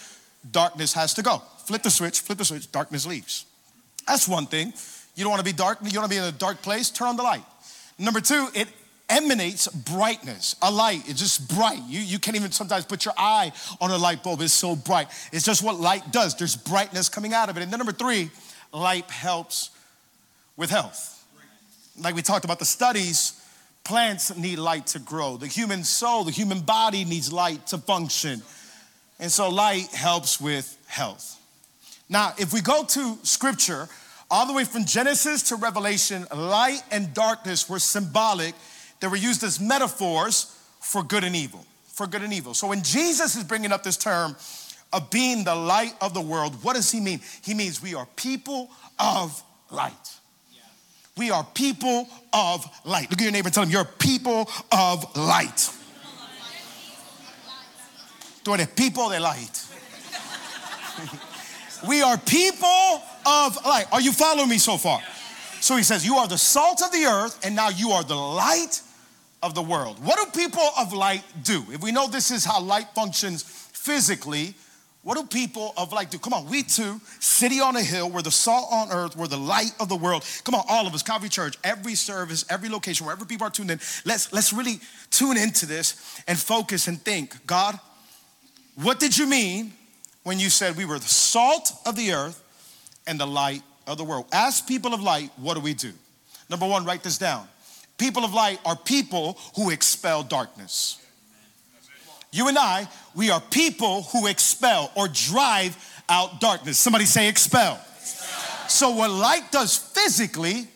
[0.51, 1.41] darkness has to go.
[1.63, 3.45] Flip the switch, flip the switch, darkness leaves.
[4.05, 4.73] That's one thing.
[5.15, 6.89] You don't want to be dark, you don't want to be in a dark place,
[6.89, 7.45] turn on the light.
[7.97, 8.67] Number two, it
[9.09, 10.55] emanates brightness.
[10.61, 11.81] A light, it's just bright.
[11.87, 15.07] You, you can't even sometimes put your eye on a light bulb, it's so bright.
[15.31, 16.35] It's just what light does.
[16.35, 17.63] There's brightness coming out of it.
[17.63, 18.29] And then number three,
[18.71, 19.71] light helps
[20.55, 21.15] with health.
[22.01, 23.39] Like we talked about the studies,
[23.89, 25.37] Plants need light to grow.
[25.37, 28.43] The human soul, the human body needs light to function.
[29.19, 31.37] And so light helps with health.
[32.07, 33.89] Now, if we go to scripture,
[34.29, 38.53] all the way from Genesis to Revelation, light and darkness were symbolic.
[38.99, 42.53] They were used as metaphors for good and evil, for good and evil.
[42.53, 44.35] So when Jesus is bringing up this term
[44.91, 47.21] of being the light of the world, what does he mean?
[47.43, 49.93] He means we are people of light.
[51.17, 53.09] We are people of light.
[53.11, 55.69] Look at your neighbor and tell him, You're people of light.
[58.43, 59.65] Tú eres people de light.
[61.87, 63.85] we are people of light.
[63.91, 65.01] Are you following me so far?
[65.59, 68.15] So he says, You are the salt of the earth, and now you are the
[68.15, 68.81] light
[69.41, 70.03] of the world.
[70.03, 71.63] What do people of light do?
[71.71, 74.53] If we know this is how light functions physically,
[75.01, 76.19] what do people of light do?
[76.19, 79.37] Come on, we too, city on a hill, we're the salt on earth, we're the
[79.37, 80.25] light of the world.
[80.43, 83.71] Come on, all of us, Calvary Church, every service, every location, wherever people are tuned
[83.71, 87.79] in, let's, let's really tune into this and focus and think, God,
[88.75, 89.73] what did you mean
[90.23, 92.43] when you said we were the salt of the earth
[93.07, 94.25] and the light of the world?
[94.33, 95.93] As people of light, what do we do?
[96.49, 97.47] Number one, write this down.
[97.99, 100.97] People of light are people who expel darkness.
[102.31, 106.79] You and I, we are people who expel or drive out darkness.
[106.79, 107.79] Somebody say expel.
[107.97, 108.69] expel.
[108.69, 110.67] So, what light does physically,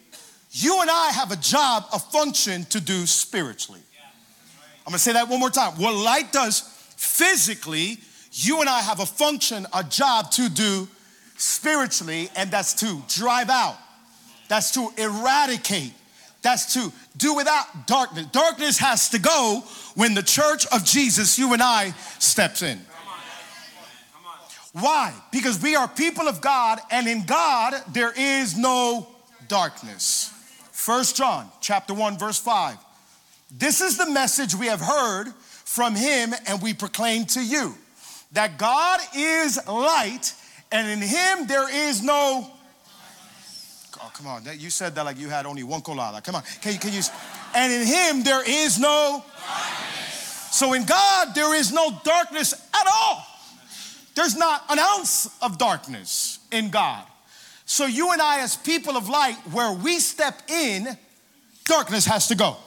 [0.51, 3.81] you and I have a job, a function to do spiritually.
[4.85, 5.73] I'm gonna say that one more time.
[5.73, 6.61] What light does
[6.97, 7.99] physically,
[8.33, 10.89] you and I have a function, a job to do
[11.37, 13.77] spiritually, and that's to drive out,
[14.49, 15.93] that's to eradicate,
[16.43, 18.27] that's to do without darkness.
[18.27, 19.63] Darkness has to go
[19.95, 22.79] when the church of Jesus, you and I, steps in.
[24.73, 25.13] Why?
[25.31, 29.07] Because we are people of God, and in God there is no
[29.47, 30.31] darkness.
[30.71, 32.77] First John chapter 1, verse 5.
[33.51, 37.75] This is the message we have heard from him, and we proclaim to you
[38.31, 40.33] that God is light,
[40.71, 42.51] and in him there is no
[44.03, 44.43] Oh, come on.
[44.57, 46.21] You said that like you had only one colada.
[46.21, 46.43] Come on.
[46.61, 47.01] Can you, can you?
[47.55, 50.49] And in him there is no darkness.
[50.51, 53.25] So in God there is no darkness at all.
[54.15, 57.05] There's not an ounce of darkness in God.
[57.65, 60.97] So you and I, as people of light, where we step in,
[61.65, 62.57] darkness has to go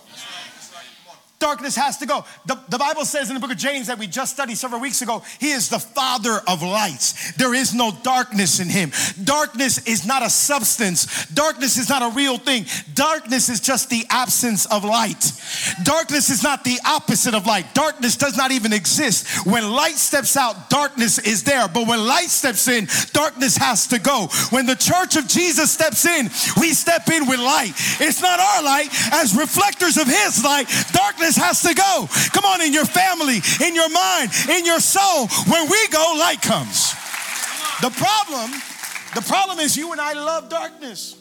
[1.39, 2.25] darkness has to go.
[2.47, 5.03] The, the, Bible says in the book of James that we just studied several weeks
[5.03, 7.33] ago, He is the Father of lights.
[7.33, 8.93] There is no darkness in Him.
[9.25, 12.65] Darkness is not a substance, darkness is not a real thing.
[12.95, 15.33] Darkness is just the absence of light.
[15.83, 17.75] Darkness is not the opposite of light.
[17.75, 19.47] Darkness does not even exist.
[19.47, 21.69] When light steps out, darkness is there.
[21.69, 24.29] But when light steps in, darkness has to go.
[24.51, 27.73] When the church of Jesus steps in, we step in with light.
[28.01, 32.09] It's not our light, as reflectors of His light, darkness has to go.
[32.33, 35.27] Come on, in your family, in your mind, in your soul.
[35.51, 36.93] When we go, light comes.
[37.83, 38.51] The problem,
[39.15, 41.17] the problem is you and I love darkness.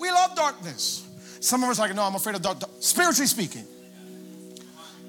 [0.00, 1.06] We love darkness.
[1.40, 2.58] Some of us are like, no, I'm afraid of dark.
[2.80, 3.64] Spiritually speaking,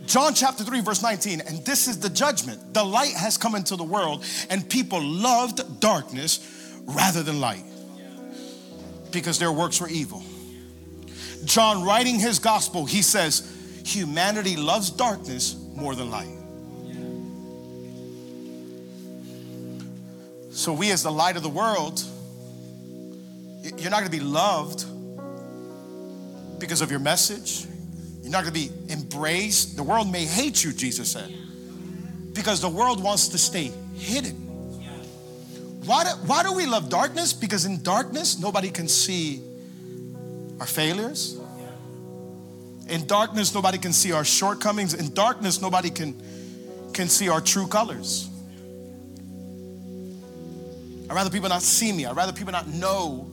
[0.06, 2.74] John chapter 3, verse 19, and this is the judgment.
[2.74, 6.40] The light has come into the world, and people loved darkness
[6.86, 7.64] rather than light
[9.12, 10.24] because their works were evil.
[11.46, 13.48] John, writing his gospel, he says,
[13.86, 16.30] Humanity loves darkness more than light.
[20.52, 22.04] So, we as the light of the world,
[23.78, 24.86] you're not gonna be loved
[26.60, 27.66] because of your message.
[28.22, 29.76] You're not gonna be embraced.
[29.76, 31.34] The world may hate you, Jesus said,
[32.34, 34.36] because the world wants to stay hidden.
[35.86, 37.34] Why do, why do we love darkness?
[37.34, 39.42] Because in darkness, nobody can see
[40.62, 41.40] our failures.
[42.88, 44.94] In darkness, nobody can see our shortcomings.
[44.94, 46.22] In darkness, nobody can,
[46.94, 48.30] can see our true colors.
[51.10, 52.06] I'd rather people not see me.
[52.06, 53.28] I'd rather people not know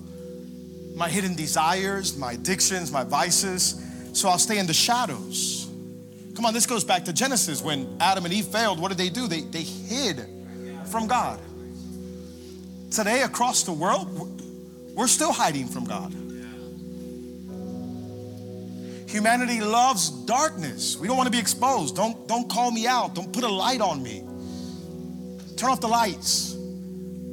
[0.94, 3.84] my hidden desires, my addictions, my vices.
[4.14, 5.68] So I'll stay in the shadows.
[6.34, 7.60] Come on, this goes back to Genesis.
[7.60, 9.28] When Adam and Eve failed, what did they do?
[9.28, 10.24] They, they hid
[10.86, 11.38] from God.
[12.90, 14.40] Today, across the world,
[14.94, 16.27] we're still hiding from God.
[19.08, 20.98] Humanity loves darkness.
[20.98, 21.96] We don't want to be exposed.
[21.96, 23.14] Don't, don't call me out.
[23.14, 24.22] Don't put a light on me.
[25.56, 26.54] Turn off the lights.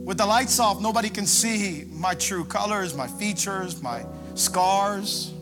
[0.05, 5.33] With the lights off, nobody can see my true colors, my features, my scars.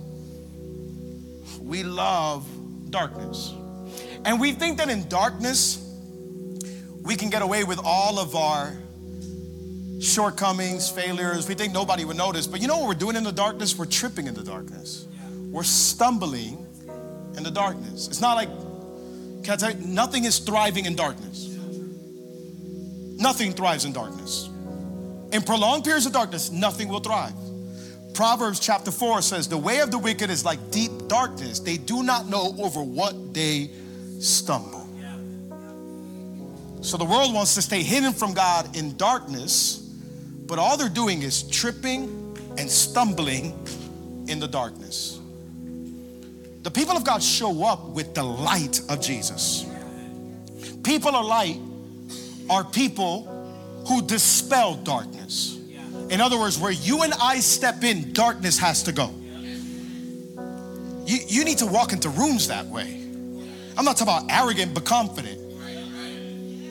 [1.61, 2.47] We love
[2.89, 3.53] darkness.
[4.25, 5.87] And we think that in darkness,
[7.03, 8.73] we can get away with all of our
[10.01, 11.47] shortcomings, failures.
[11.47, 12.47] We think nobody would notice.
[12.47, 13.77] But you know what we're doing in the darkness?
[13.77, 15.07] We're tripping in the darkness.
[15.53, 16.67] Were stumbling
[17.37, 18.07] in the darkness.
[18.07, 18.49] It's not like,
[19.43, 21.47] can I tell you, nothing is thriving in darkness.
[23.17, 24.49] Nothing thrives in darkness.
[25.31, 27.33] In prolonged periods of darkness, nothing will thrive.
[28.15, 31.59] Proverbs chapter 4 says, The way of the wicked is like deep darkness.
[31.59, 33.69] They do not know over what they
[34.19, 34.89] stumble.
[36.81, 39.77] So the world wants to stay hidden from God in darkness,
[40.47, 43.67] but all they're doing is tripping and stumbling
[44.27, 45.19] in the darkness.
[46.63, 49.65] The people of God show up with the light of Jesus.
[50.83, 51.59] People of light
[52.49, 53.23] are people
[53.87, 55.59] who dispel darkness.
[56.09, 59.13] In other words, where you and I step in, darkness has to go.
[61.05, 63.01] You, you need to walk into rooms that way.
[63.77, 65.39] I'm not talking about arrogant but confident.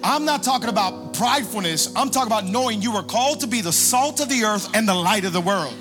[0.04, 1.92] I'm not talking about pridefulness.
[1.94, 4.88] I'm talking about knowing you were called to be the salt of the earth and
[4.88, 5.74] the light of the world.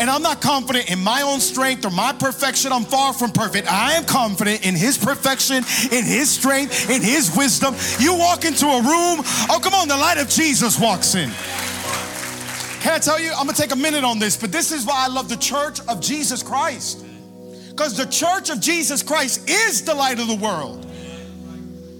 [0.00, 2.72] And I'm not confident in my own strength or my perfection.
[2.72, 3.70] I'm far from perfect.
[3.70, 5.58] I am confident in His perfection,
[5.92, 7.74] in His strength, in His wisdom.
[7.98, 11.30] You walk into a room, oh, come on, the light of Jesus walks in.
[12.80, 13.30] Can I tell you?
[13.30, 15.80] I'm gonna take a minute on this, but this is why I love the church
[15.88, 17.04] of Jesus Christ.
[17.70, 20.84] Because the church of Jesus Christ is the light of the world.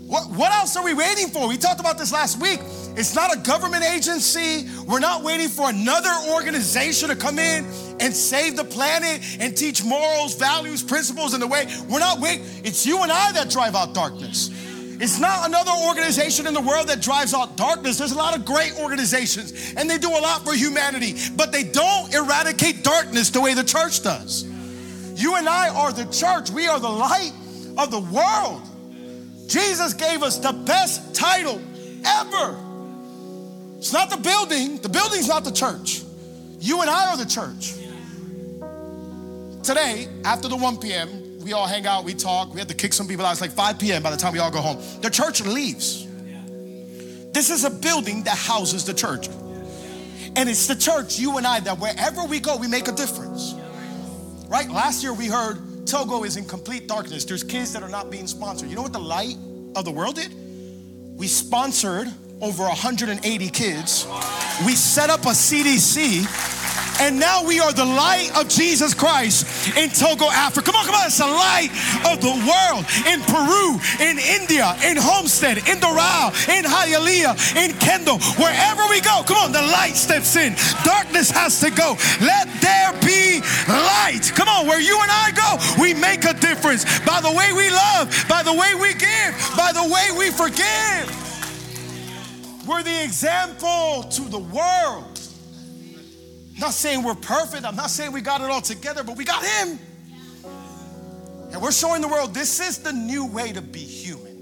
[0.06, 1.48] What, what else are we waiting for?
[1.48, 2.60] We talked about this last week.
[2.96, 4.68] It's not a government agency.
[4.86, 7.64] We're not waiting for another organization to come in
[8.00, 11.66] and save the planet and teach morals, values, principles in the way.
[11.88, 12.44] We're not waiting.
[12.64, 14.50] It's you and I that drive out darkness.
[15.00, 17.98] It's not another organization in the world that drives out darkness.
[17.98, 21.64] There's a lot of great organizations and they do a lot for humanity, but they
[21.64, 24.44] don't eradicate darkness the way the church does.
[25.14, 26.50] You and I are the church.
[26.50, 27.32] We are the light
[27.76, 28.62] of the world.
[29.48, 31.60] Jesus gave us the best title
[32.04, 32.56] ever.
[33.78, 36.02] It's not the building, the building's not the church.
[36.60, 37.74] You and I are the church.
[39.64, 42.92] Today, after the 1 p.m., we all hang out, we talk, we had to kick
[42.92, 43.32] some people out.
[43.32, 44.02] It's like 5 p.m.
[44.02, 44.78] by the time we all go home.
[45.00, 46.06] The church leaves.
[47.32, 49.28] This is a building that houses the church.
[50.36, 53.54] And it's the church, you and I, that wherever we go, we make a difference.
[54.48, 54.68] Right?
[54.68, 57.24] Last year we heard Togo is in complete darkness.
[57.24, 58.68] There's kids that are not being sponsored.
[58.68, 59.36] You know what the light
[59.76, 60.34] of the world did?
[61.16, 62.08] We sponsored
[62.42, 64.06] over 180 kids.
[64.66, 66.63] We set up a CDC
[67.00, 70.70] and now we are the light of Jesus Christ in Togo, Africa.
[70.70, 71.06] Come on, come on.
[71.06, 71.70] It's the light
[72.06, 78.18] of the world in Peru, in India, in Homestead, in Doral, in Hialeah, in Kendall.
[78.38, 80.54] Wherever we go, come on, the light steps in.
[80.84, 81.96] Darkness has to go.
[82.20, 84.32] Let there be light.
[84.34, 87.70] Come on, where you and I go, we make a difference by the way we
[87.70, 91.24] love, by the way we give, by the way we forgive.
[92.66, 95.13] We're the example to the world.
[96.54, 97.64] I'm not saying we're perfect.
[97.64, 99.78] I'm not saying we got it all together, but we got Him.
[101.52, 104.40] And we're showing the world this is the new way to be human.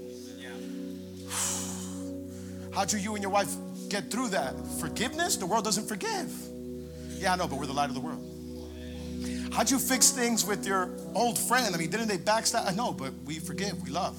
[2.73, 3.53] How'd you, you and your wife
[3.89, 4.55] get through that?
[4.79, 5.37] Forgiveness?
[5.37, 6.31] The world doesn't forgive.
[7.19, 8.21] Yeah, I know, but we're the light of the world.
[9.53, 11.75] How'd you fix things with your old friend?
[11.75, 12.67] I mean, didn't they backstab?
[12.67, 14.17] I know, but we forgive, we love.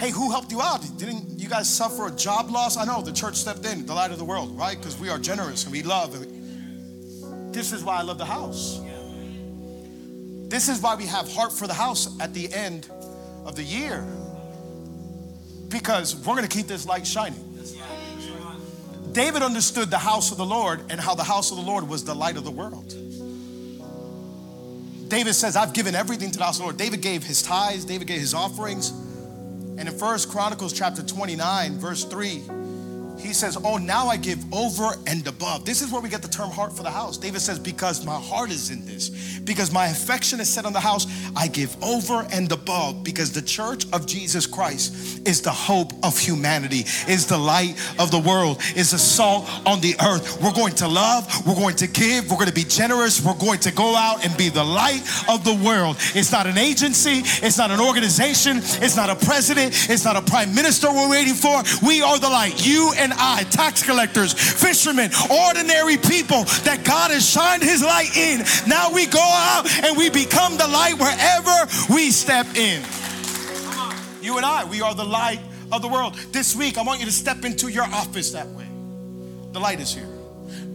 [0.00, 0.80] Hey, who helped you out?
[0.96, 2.78] Didn't you guys suffer a job loss?
[2.78, 4.78] I know the church stepped in, the light of the world, right?
[4.78, 6.14] Because we are generous and we love.
[6.14, 8.80] And this is why I love the house.
[10.48, 12.88] This is why we have heart for the house at the end
[13.44, 14.02] of the year.
[15.68, 17.44] Because we're going to keep this light shining.
[19.12, 22.04] David understood the house of the Lord and how the house of the Lord was
[22.04, 22.88] the light of the world.
[25.10, 26.78] David says, I've given everything to the house of the Lord.
[26.78, 28.94] David gave his tithes, David gave his offerings.
[29.80, 32.42] And in First Chronicles chapter 29, verse 3,
[33.20, 35.64] he says, Oh, now I give over and above.
[35.64, 37.16] This is where we get the term heart for the house.
[37.16, 40.80] David says, Because my heart is in this, because my affection is set on the
[40.80, 41.06] house,
[41.36, 43.04] I give over and above.
[43.04, 48.10] Because the church of Jesus Christ is the hope of humanity, is the light of
[48.10, 50.42] the world, is the salt on the earth.
[50.42, 53.60] We're going to love, we're going to give, we're going to be generous, we're going
[53.60, 55.96] to go out and be the light of the world.
[56.14, 60.22] It's not an agency, it's not an organization, it's not a president, it's not a
[60.22, 61.62] prime minister we're waiting for.
[61.86, 62.66] We are the light.
[62.66, 68.44] You and I, tax collectors, fishermen, ordinary people that God has shined his light in.
[68.68, 72.82] Now we go out and we become the light wherever we step in.
[74.22, 75.40] You and I, we are the light
[75.72, 76.14] of the world.
[76.32, 78.66] This week, I want you to step into your office that way.
[79.52, 80.08] The light is here.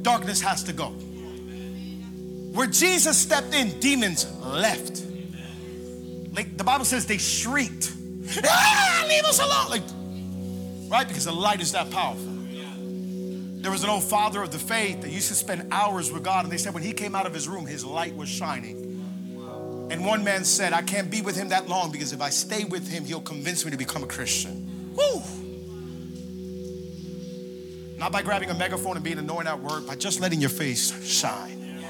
[0.01, 0.87] Darkness has to go.
[2.53, 5.03] Where Jesus stepped in, demons left.
[6.33, 7.91] Like the Bible says they shrieked.
[8.43, 9.69] Ah, leave us alone.
[9.69, 9.83] Like,
[10.87, 11.07] right?
[11.07, 12.33] Because the light is that powerful.
[13.65, 16.45] There was an old father of the faith that used to spend hours with God,
[16.45, 18.85] and they said when he came out of his room, his light was shining.
[19.89, 22.63] And one man said, I can't be with him that long because if I stay
[22.63, 24.93] with him, he'll convince me to become a Christian.
[24.95, 25.21] Woo!
[27.97, 30.91] Not by grabbing a megaphone and being annoying at work, by just letting your face
[31.03, 31.83] shine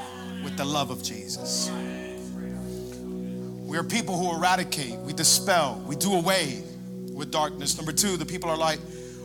[0.44, 1.70] with the love of Jesus.
[3.66, 6.64] We are people who eradicate, we dispel, we do away
[7.16, 7.78] with darkness.
[7.78, 8.80] Number two, the people are light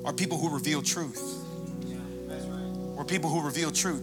[0.05, 1.20] are people who reveal truth.
[2.97, 4.03] We're people who reveal truth.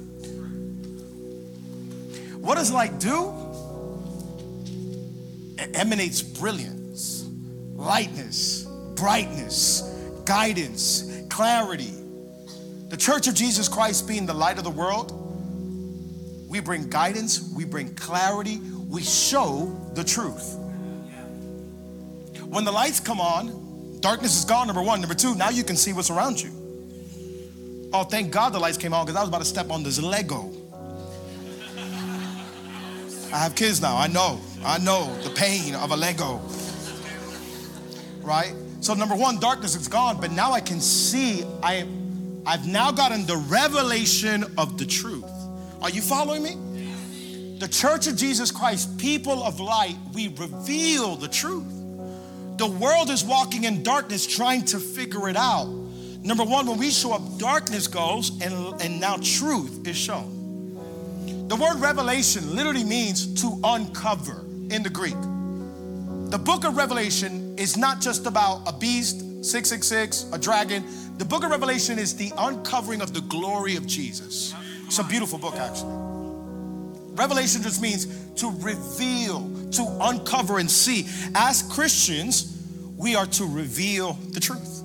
[2.39, 3.33] What does light do?
[5.57, 7.25] It emanates brilliance,
[7.75, 8.65] lightness,
[8.95, 9.81] brightness,
[10.25, 11.93] guidance, clarity.
[12.89, 15.11] The Church of Jesus Christ being the light of the world,
[16.47, 20.55] we bring guidance, we bring clarity, we show the truth.
[22.45, 23.66] When the lights come on,
[23.99, 25.01] darkness is gone, number one.
[25.01, 26.51] Number two, now you can see what's around you.
[27.93, 30.01] Oh, thank God the lights came on because I was about to step on this
[30.01, 30.51] Lego.
[33.33, 33.97] I have kids now.
[33.97, 34.39] I know.
[34.63, 36.41] I know the pain of a Lego.
[38.21, 38.53] Right?
[38.81, 41.87] So number one, darkness is gone, but now I can see I
[42.45, 45.29] I've now gotten the revelation of the truth.
[45.81, 46.55] Are you following me?
[47.59, 51.76] The Church of Jesus Christ, people of light, we reveal the truth.
[52.57, 55.67] The world is walking in darkness trying to figure it out.
[56.23, 61.47] Number one, when we show up, darkness goes, and, and now truth is shown.
[61.47, 65.15] The word revelation literally means to uncover in the Greek.
[66.31, 70.83] The book of Revelation is not just about a beast, 666, a dragon.
[71.19, 74.53] The book of Revelation is the uncovering of the glory of Jesus.
[74.85, 76.06] It's a beautiful book, actually.
[77.17, 78.05] Revelation just means
[78.35, 81.07] to reveal, to uncover and see.
[81.33, 82.57] As Christians,
[82.95, 84.83] we are to reveal the truth.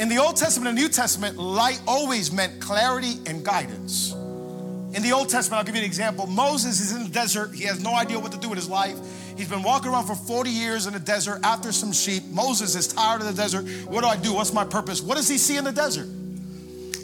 [0.00, 4.12] In the Old Testament and New Testament, light always meant clarity and guidance.
[4.12, 6.26] In the Old Testament, I'll give you an example.
[6.26, 7.54] Moses is in the desert.
[7.54, 8.96] He has no idea what to do with his life.
[9.36, 12.24] He's been walking around for 40 years in the desert after some sheep.
[12.30, 13.68] Moses is tired of the desert.
[13.88, 14.32] What do I do?
[14.34, 15.00] What's my purpose?
[15.00, 16.08] What does he see in the desert?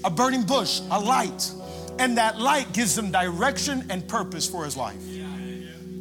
[0.02, 1.52] A burning bush, a light.
[1.98, 5.02] And that light gives him direction and purpose for his life.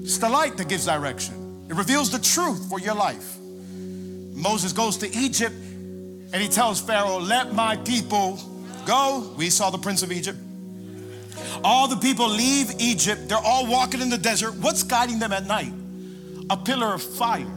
[0.01, 3.37] It's the light that gives direction, it reveals the truth for your life.
[3.39, 8.39] Moses goes to Egypt and he tells Pharaoh, Let my people
[8.85, 9.33] go.
[9.37, 10.37] We saw the prince of Egypt.
[11.63, 13.29] All the people leave Egypt.
[13.29, 14.53] They're all walking in the desert.
[14.55, 15.73] What's guiding them at night?
[16.49, 17.47] A pillar of fire.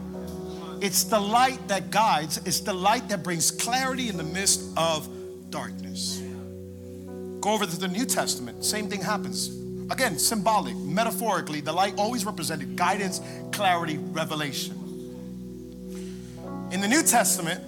[0.81, 5.07] It's the light that guides, it's the light that brings clarity in the midst of
[5.49, 6.21] darkness.
[7.41, 9.49] Go over to the New Testament, same thing happens.
[9.91, 13.21] Again, symbolic, metaphorically, the light always represented guidance,
[13.51, 14.75] clarity, revelation.
[16.71, 17.63] In the New Testament,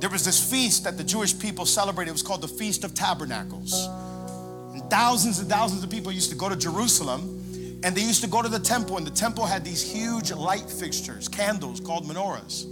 [0.00, 2.10] there was this feast that the Jewish people celebrated.
[2.10, 3.88] It was called the Feast of Tabernacles.
[4.74, 7.42] And thousands and thousands of people used to go to Jerusalem
[7.84, 10.70] and they used to go to the temple, and the temple had these huge light
[10.70, 12.66] fixtures, candles called menorahs.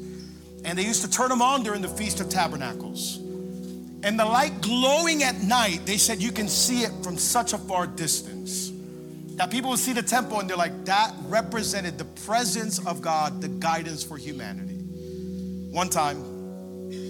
[0.64, 3.18] And they used to turn them on during the Feast of Tabernacles.
[4.02, 7.58] And the light glowing at night, they said you can see it from such a
[7.58, 8.72] far distance.
[9.36, 13.40] That people would see the temple and they're like, that represented the presence of God,
[13.40, 14.76] the guidance for humanity.
[15.70, 16.16] One time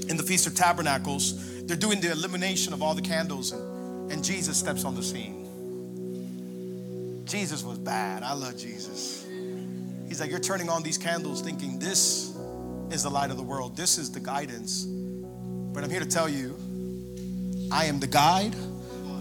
[0.08, 4.24] in the Feast of Tabernacles, they're doing the illumination of all the candles, and, and
[4.24, 5.40] Jesus steps on the scene.
[7.24, 8.24] Jesus was bad.
[8.24, 9.24] I love Jesus.
[10.08, 12.36] He's like, You're turning on these candles thinking this
[12.90, 14.84] is the light of the world, this is the guidance.
[14.84, 16.56] But I'm here to tell you,
[17.70, 18.54] I am the guide,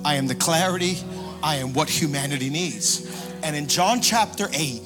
[0.04, 0.98] I am the clarity,
[1.44, 3.06] I am what humanity needs.
[3.44, 4.82] And in John chapter 8,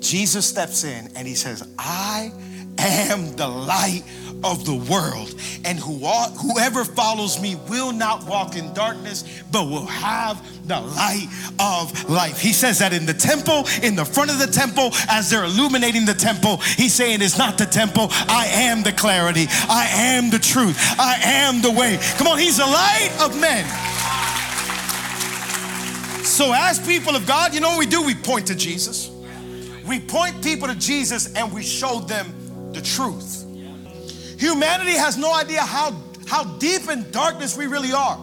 [0.00, 2.32] Jesus steps in and he says, I
[2.78, 4.02] am the light
[4.44, 5.34] of the world.
[5.64, 11.28] And who, whoever follows me will not walk in darkness, but will have the light
[11.58, 12.40] of life.
[12.40, 16.04] He says that in the temple, in the front of the temple, as they're illuminating
[16.04, 18.08] the temple, he's saying, It's not the temple.
[18.10, 19.46] I am the clarity.
[19.68, 20.76] I am the truth.
[20.98, 21.98] I am the way.
[22.16, 23.64] Come on, he's the light of men.
[26.24, 28.02] So, as people of God, you know what we do?
[28.02, 29.10] We point to Jesus.
[29.86, 32.37] We point people to Jesus and we show them
[32.78, 33.44] the truth.
[34.38, 35.92] Humanity has no idea how,
[36.26, 38.18] how deep in darkness we really are.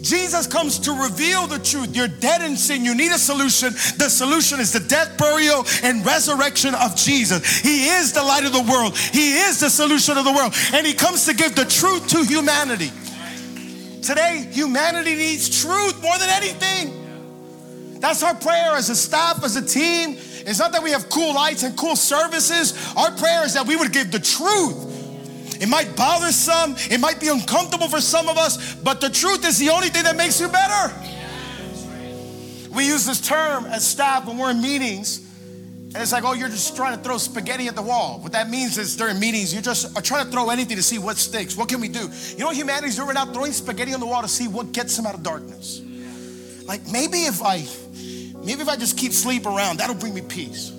[0.00, 1.96] Jesus comes to reveal the truth.
[1.96, 2.84] You're dead in sin.
[2.84, 3.72] You need a solution.
[3.98, 7.58] The solution is the death, burial, and resurrection of Jesus.
[7.58, 8.96] He is the light of the world.
[8.96, 10.54] He is the solution of the world.
[10.72, 12.92] And He comes to give the truth to humanity.
[14.02, 17.98] Today, humanity needs truth more than anything.
[17.98, 20.16] That's our prayer as a staff, as a team.
[20.48, 22.94] It's not that we have cool lights and cool services.
[22.96, 24.88] Our prayer is that we would give the truth
[25.60, 29.44] it might bother some, it might be uncomfortable for some of us, but the truth
[29.46, 30.94] is the only thing that makes you better.
[32.74, 35.26] We use this term as staff when we're in meetings,
[35.94, 38.20] and it's like, oh, you're just trying to throw spaghetti at the wall.
[38.20, 40.98] What that means is during meetings, you're just are trying to throw anything to see
[40.98, 41.56] what sticks.
[41.56, 42.08] What can we do?
[42.36, 43.32] You know humanity's doing right now?
[43.32, 45.80] Throwing spaghetti on the wall to see what gets them out of darkness.
[46.66, 47.66] Like maybe if I,
[48.48, 50.72] maybe if I just keep sleep around, that'll bring me peace.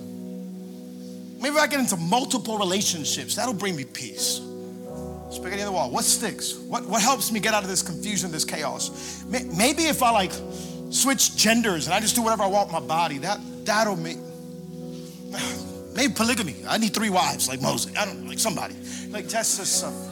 [1.40, 4.42] Maybe if I get into multiple relationships, that'll bring me peace.
[5.30, 5.92] Spaghetti on the wall.
[5.92, 6.56] What sticks?
[6.56, 9.24] What, what helps me get out of this confusion, this chaos?
[9.28, 10.32] Maybe if I like
[10.90, 14.18] switch genders and I just do whatever I want with my body, that, that'll make,
[15.96, 16.56] maybe polygamy.
[16.68, 17.96] I need three wives like Moses.
[17.96, 18.74] I don't know, like somebody.
[19.10, 20.10] Like that's just something.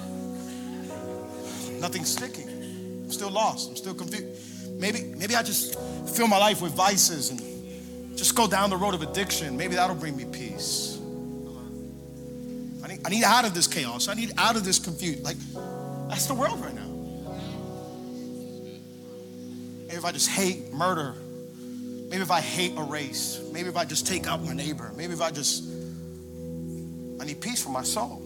[1.81, 2.47] Nothing's sticking.
[3.03, 3.71] I'm still lost.
[3.71, 4.56] I'm still confused.
[4.77, 5.77] Maybe, maybe I just
[6.15, 9.57] fill my life with vices and just go down the road of addiction.
[9.57, 10.99] Maybe that'll bring me peace.
[12.83, 14.07] I need, I need out of this chaos.
[14.07, 15.23] I need out of this confusion.
[15.23, 15.37] Like,
[16.09, 16.87] that's the world right now.
[19.87, 21.15] Maybe if I just hate murder,
[22.09, 25.13] maybe if I hate a race, maybe if I just take out my neighbor, maybe
[25.13, 25.63] if I just,
[27.19, 28.21] I need peace for my soul.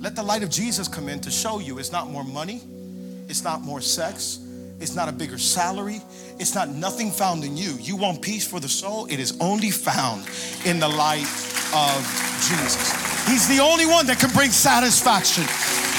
[0.00, 2.62] Let the light of Jesus come in to show you it's not more money,
[3.30, 4.40] it's not more sex,
[4.80, 6.00] it's not a bigger salary.
[6.38, 7.76] It's not nothing found in you.
[7.78, 9.04] You want peace for the soul?
[9.10, 10.26] It is only found
[10.64, 11.28] in the light
[11.74, 12.00] of
[12.48, 13.28] Jesus.
[13.28, 15.44] He's the only one that can bring satisfaction.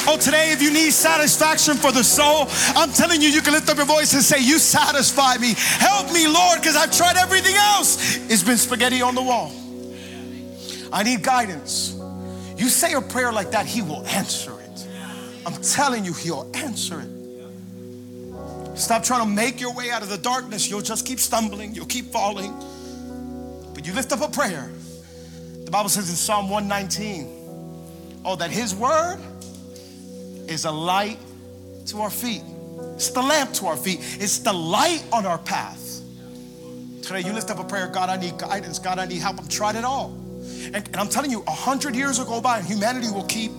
[0.08, 3.70] Oh, today, if you need satisfaction for the soul, I'm telling you, you can lift
[3.70, 5.54] up your voice and say, You satisfy me.
[5.56, 8.18] Help me, Lord, because I've tried everything else.
[8.32, 9.52] It's been spaghetti on the wall.
[10.92, 11.96] I need guidance.
[12.58, 14.88] You say a prayer like that, He will answer it.
[15.46, 17.21] I'm telling you, He'll answer it.
[18.76, 20.70] Stop trying to make your way out of the darkness.
[20.70, 22.54] You'll just keep stumbling, you'll keep falling.
[23.74, 24.70] But you lift up a prayer.
[25.66, 29.20] The Bible says in Psalm 119, oh, that His word
[30.48, 31.18] is a light
[31.88, 32.44] to our feet.
[32.96, 34.00] It's the lamp to our feet.
[34.20, 36.02] It's the light on our path.
[37.02, 38.80] Today, you lift up a prayer God, I need guidance.
[38.80, 39.40] God, I need help.
[39.40, 40.18] I've tried it all.
[40.66, 43.52] And, and I'm telling you, a hundred years will go by and humanity will keep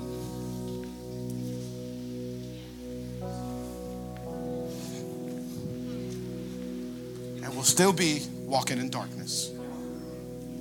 [7.62, 9.52] will still be walking in darkness.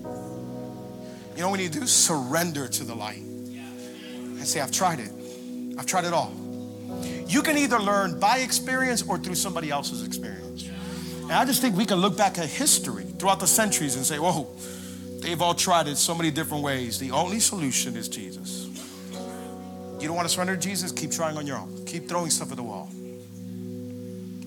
[0.04, 1.88] You know what we need to do?
[1.88, 5.10] Surrender to the light and say, I've tried it.
[5.80, 6.32] I've tried it all.
[7.26, 10.70] You can either learn by experience or through somebody else's experience.
[11.24, 14.20] And I just think we can look back at history throughout the centuries and say,
[14.20, 14.48] whoa,
[15.22, 17.00] they've all tried it so many different ways.
[17.00, 18.68] The only solution is Jesus.
[20.00, 20.92] You don't want to surrender to Jesus?
[20.92, 21.84] Keep trying on your own.
[21.88, 22.92] Keep throwing stuff at the wall.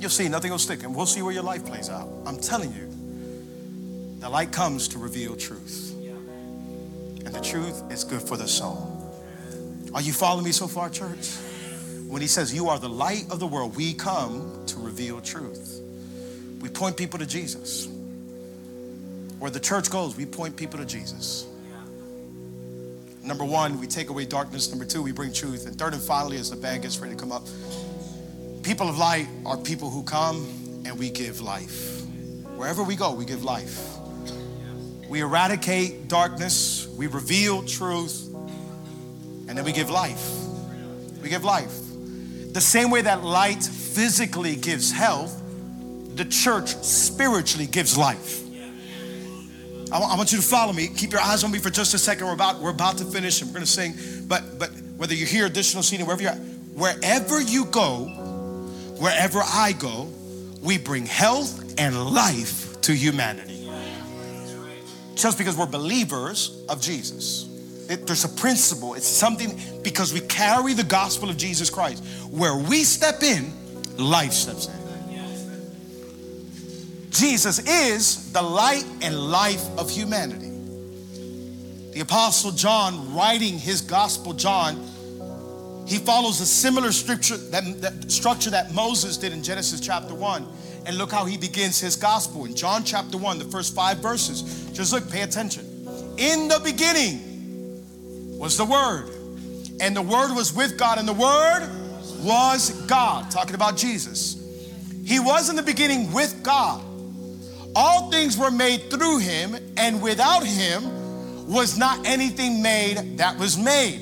[0.04, 2.06] You'll see nothing will stick, and we'll see where your life plays out.
[2.26, 5.94] I'm telling you, the light comes to reveal truth.
[7.24, 9.16] And the truth is good for the soul.
[9.94, 11.30] Are you following me so far, church?
[12.06, 15.80] When he says, You are the light of the world, we come to reveal truth.
[16.60, 17.88] We point people to Jesus.
[19.38, 21.46] Where the church goes, we point people to Jesus.
[23.22, 24.68] Number one, we take away darkness.
[24.68, 25.66] Number two, we bring truth.
[25.66, 27.44] And third and finally, as the band gets ready to come up,
[28.64, 30.36] People of light are people who come
[30.86, 32.02] and we give life.
[32.56, 33.98] Wherever we go, we give life.
[35.06, 38.26] We eradicate darkness, we reveal truth,
[39.46, 40.30] and then we give life.
[41.22, 41.78] We give life.
[42.54, 45.42] The same way that light physically gives health,
[46.16, 48.40] the church spiritually gives life.
[49.92, 50.88] I want you to follow me.
[50.88, 52.26] Keep your eyes on me for just a second.
[52.26, 53.94] We're about, we're about to finish and we're going to sing.
[54.26, 58.23] But, but whether you're here, additional seating, wherever you're at, wherever you go,
[58.98, 60.08] wherever I go,
[60.62, 63.68] we bring health and life to humanity.
[65.14, 67.48] Just because we're believers of Jesus.
[67.88, 72.04] It, there's a principle, it's something because we carry the gospel of Jesus Christ.
[72.30, 73.52] Where we step in,
[73.96, 74.84] life steps in.
[77.10, 80.50] Jesus is the light and life of humanity.
[81.92, 84.84] The Apostle John, writing his gospel, John,
[85.86, 90.46] he follows a similar structure that, that, structure that Moses did in Genesis chapter 1.
[90.86, 94.70] And look how he begins his gospel in John chapter 1, the first five verses.
[94.72, 95.64] Just look, pay attention.
[96.16, 99.10] In the beginning was the Word,
[99.80, 101.68] and the Word was with God, and the Word
[102.22, 103.30] was God.
[103.30, 104.40] Talking about Jesus.
[105.04, 106.82] He was in the beginning with God.
[107.76, 113.58] All things were made through him, and without him was not anything made that was
[113.58, 114.00] made.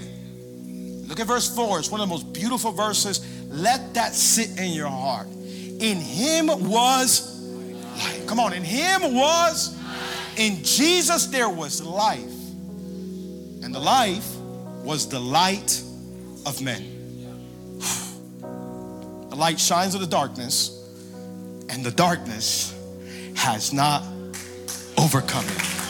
[1.06, 1.78] Look at verse 4.
[1.78, 3.20] It's one of the most beautiful verses.
[3.48, 5.26] Let that sit in your heart.
[5.26, 7.40] In him was
[7.96, 8.26] life.
[8.26, 9.76] Come on, in him was,
[10.36, 12.20] in Jesus there was life.
[12.20, 14.28] And the life
[14.84, 15.82] was the light
[16.46, 16.88] of men.
[19.28, 20.78] The light shines in the darkness,
[21.68, 22.74] and the darkness
[23.34, 24.02] has not
[24.98, 25.81] overcome it.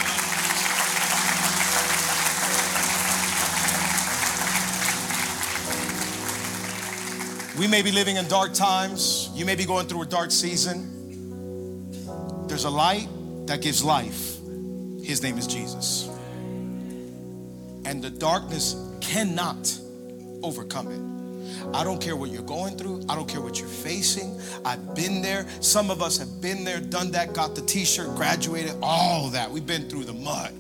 [7.63, 9.31] We may be living in dark times.
[9.35, 10.89] You may be going through a dark season.
[12.49, 13.07] There's a light
[13.47, 14.37] that gives life.
[15.01, 16.09] His name is Jesus.
[17.85, 19.79] And the darkness cannot
[20.43, 21.73] overcome it.
[21.73, 23.05] I don't care what you're going through.
[23.09, 24.41] I don't care what you're facing.
[24.65, 25.47] I've been there.
[25.61, 29.49] Some of us have been there, done that, got the t shirt, graduated, all that.
[29.49, 30.53] We've been through the mud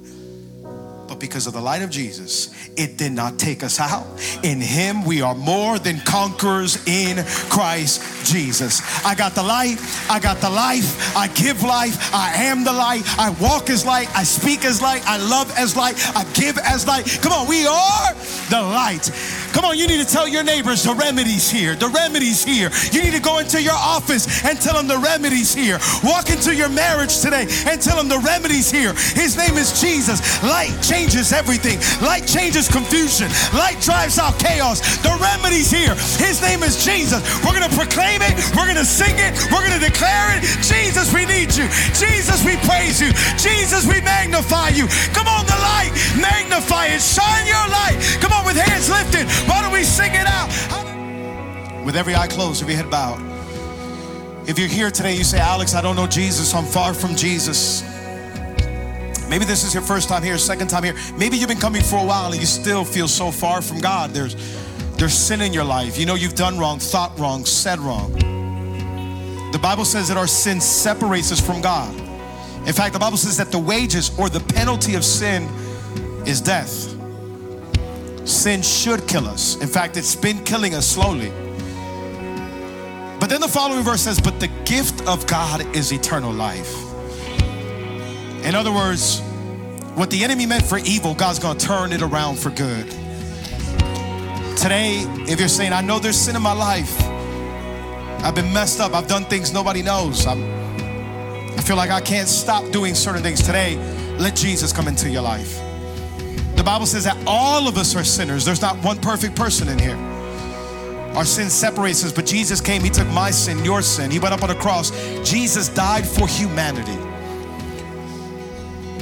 [1.12, 4.06] but because of the light of Jesus, it did not take us out.
[4.42, 8.80] In Him, we are more than conquerors in Christ Jesus.
[9.04, 9.76] I got the light,
[10.08, 14.08] I got the life, I give life, I am the light, I walk as light,
[14.16, 17.04] I speak as light, I love as light, I give as light.
[17.20, 18.14] Come on, we are
[18.48, 19.10] the light.
[19.52, 21.76] Come on, you need to tell your neighbors the remedy's here.
[21.76, 22.70] The remedy's here.
[22.90, 25.78] You need to go into your office and tell them the remedy's here.
[26.02, 28.92] Walk into your marriage today and tell them the remedy's here.
[29.12, 30.20] His name is Jesus.
[30.42, 31.78] Light changes everything.
[32.00, 33.28] Light changes confusion.
[33.52, 34.80] Light drives out chaos.
[35.04, 35.94] The remedy's here.
[36.16, 37.20] His name is Jesus.
[37.44, 38.32] We're going to proclaim it.
[38.56, 39.36] We're going to sing it.
[39.52, 40.42] We're going to declare it.
[40.64, 41.68] Jesus, we need you.
[41.92, 43.12] Jesus, we praise you.
[43.36, 44.88] Jesus, we magnify you.
[45.12, 45.92] Come on, the light.
[46.16, 47.04] Magnify it.
[47.04, 48.00] Shine your light.
[48.20, 49.28] Come on, with hands lifted.
[49.48, 50.48] Why don't we sing it out?
[51.84, 53.20] With every eye closed, every head bowed.
[54.48, 56.54] If you're here today, you say, Alex, I don't know Jesus.
[56.54, 57.82] I'm far from Jesus.
[59.28, 60.94] Maybe this is your first time here, second time here.
[61.16, 64.10] Maybe you've been coming for a while and you still feel so far from God.
[64.10, 64.36] There's
[64.96, 65.98] there's sin in your life.
[65.98, 68.12] You know you've done wrong, thought wrong, said wrong.
[69.52, 71.92] The Bible says that our sin separates us from God.
[72.66, 75.44] In fact, the Bible says that the wages or the penalty of sin
[76.26, 76.94] is death.
[78.24, 79.60] Sin should kill us.
[79.60, 81.30] In fact, it's been killing us slowly.
[83.18, 86.74] But then the following verse says, But the gift of God is eternal life.
[88.44, 89.20] In other words,
[89.94, 92.88] what the enemy meant for evil, God's gonna turn it around for good.
[94.56, 97.00] Today, if you're saying, I know there's sin in my life,
[98.24, 100.42] I've been messed up, I've done things nobody knows, I'm,
[101.56, 103.76] I feel like I can't stop doing certain things today,
[104.18, 105.60] let Jesus come into your life.
[106.62, 108.44] The Bible says that all of us are sinners.
[108.44, 109.96] There's not one perfect person in here.
[111.16, 114.12] Our sin separates us, but Jesus came, He took my sin, your sin.
[114.12, 114.92] He went up on a cross.
[115.28, 116.96] Jesus died for humanity.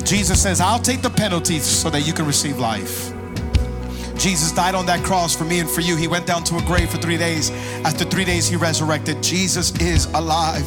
[0.07, 3.13] Jesus says, I'll take the penalty so that you can receive life.
[4.17, 5.97] Jesus died on that cross for me and for you.
[5.97, 7.51] He went down to a grave for three days.
[7.85, 9.23] After three days, He resurrected.
[9.23, 10.67] Jesus is alive.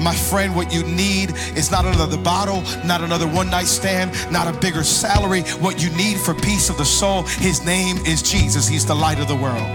[0.00, 4.46] My friend, what you need is not another bottle, not another one night stand, not
[4.46, 5.42] a bigger salary.
[5.60, 8.68] What you need for peace of the soul, His name is Jesus.
[8.68, 9.68] He's the light of the world.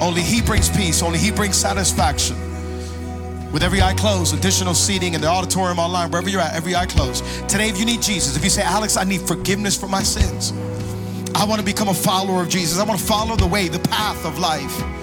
[0.00, 2.36] Only He brings peace, only He brings satisfaction.
[3.52, 6.86] With every eye closed, additional seating in the auditorium online, wherever you're at, every eye
[6.86, 7.22] closed.
[7.48, 10.52] Today, if you need Jesus, if you say, Alex, I need forgiveness for my sins,
[11.34, 13.78] I want to become a follower of Jesus, I want to follow the way, the
[13.80, 15.01] path of life.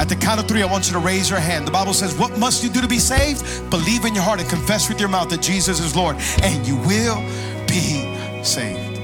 [0.00, 1.66] At the count of three, I want you to raise your hand.
[1.66, 3.68] The Bible says, What must you do to be saved?
[3.68, 6.76] Believe in your heart and confess with your mouth that Jesus is Lord, and you
[6.76, 7.20] will
[7.68, 8.98] be saved.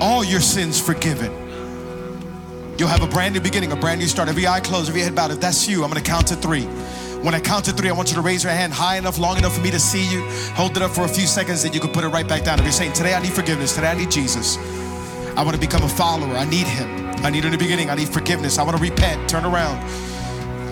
[0.00, 1.32] All your sins forgiven.
[2.78, 4.28] You'll have a brand new beginning, a brand new start.
[4.28, 5.32] Every eye closed, every head bowed.
[5.32, 6.66] If that's you, I'm gonna count to three.
[7.24, 9.38] When I count to three, I want you to raise your hand high enough, long
[9.38, 10.22] enough for me to see you.
[10.54, 12.60] Hold it up for a few seconds, then you can put it right back down.
[12.60, 14.56] If you're saying, Today I need forgiveness, today I need Jesus.
[15.36, 16.36] I want to become a follower.
[16.36, 17.10] I need him.
[17.24, 17.90] I need a new beginning.
[17.90, 18.58] I need forgiveness.
[18.58, 19.80] I want to repent, turn around.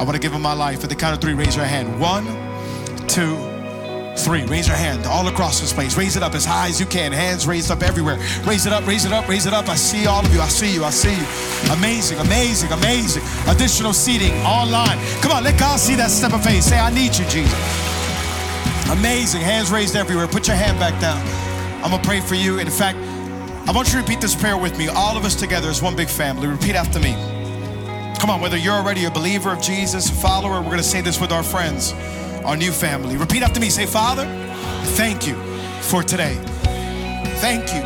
[0.01, 0.83] I want to give him my life.
[0.83, 2.01] At the count of three, raise your hand.
[2.01, 2.25] One,
[3.07, 3.37] two,
[4.17, 4.47] three.
[4.47, 5.95] Raise your hand all across this place.
[5.95, 7.13] Raise it up as high as you can.
[7.13, 8.17] Hands raised up everywhere.
[8.47, 9.69] Raise it up, raise it up, raise it up.
[9.69, 10.41] I see all of you.
[10.41, 10.85] I see you.
[10.85, 11.27] I see you.
[11.71, 13.23] Amazing, amazing, amazing.
[13.47, 14.97] Additional seating online.
[15.21, 16.63] Come on, let God see that step of faith.
[16.63, 17.53] Say, I need you, Jesus.
[18.91, 19.43] Amazing.
[19.43, 20.27] Hands raised everywhere.
[20.29, 21.21] Put your hand back down.
[21.85, 22.59] I'm going to pray for you.
[22.59, 22.97] In fact,
[23.69, 24.89] I want you to repeat this prayer with me.
[24.89, 26.49] All of us together as one big family.
[26.49, 27.30] Repeat after me.
[28.21, 31.01] Come on, whether you're already a believer of Jesus, a follower, we're going to say
[31.01, 31.95] this with our friends,
[32.45, 33.17] our new family.
[33.17, 33.71] Repeat after me.
[33.71, 34.27] Say, Father,
[34.93, 35.37] thank you
[35.81, 36.35] for today.
[37.41, 37.81] Thank you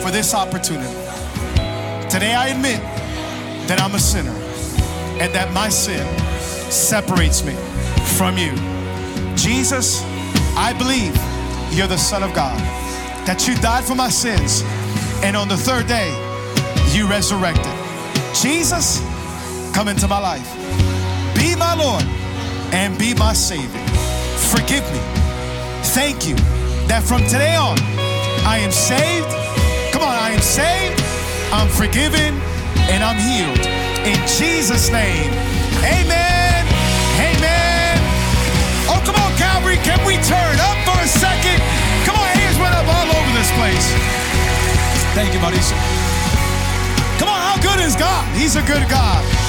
[0.00, 0.94] for this opportunity.
[2.08, 2.78] Today I admit
[3.66, 4.30] that I'm a sinner
[5.20, 6.06] and that my sin
[6.70, 7.54] separates me
[8.16, 8.54] from you.
[9.34, 10.04] Jesus,
[10.56, 11.16] I believe
[11.76, 12.56] you're the Son of God,
[13.26, 14.62] that you died for my sins,
[15.24, 16.10] and on the third day,
[16.92, 17.74] you resurrected.
[18.40, 19.02] Jesus,
[19.72, 20.50] Come into my life.
[21.34, 22.04] Be my Lord
[22.74, 23.80] and be my Savior.
[24.50, 25.00] Forgive me.
[25.94, 26.34] Thank you
[26.90, 27.78] that from today on,
[28.42, 29.30] I am saved.
[29.94, 30.98] Come on, I am saved.
[31.54, 32.34] I'm forgiven
[32.90, 33.62] and I'm healed.
[34.06, 35.30] In Jesus' name,
[35.86, 36.62] amen.
[37.18, 37.96] Amen.
[38.90, 41.58] Oh, come on, Calvary, can we turn up for a second?
[42.06, 43.86] Come on, hands went up all over this place.
[45.14, 45.70] Thank you, buddies.
[47.22, 48.26] Come on, how good is God?
[48.34, 49.39] He's a good God.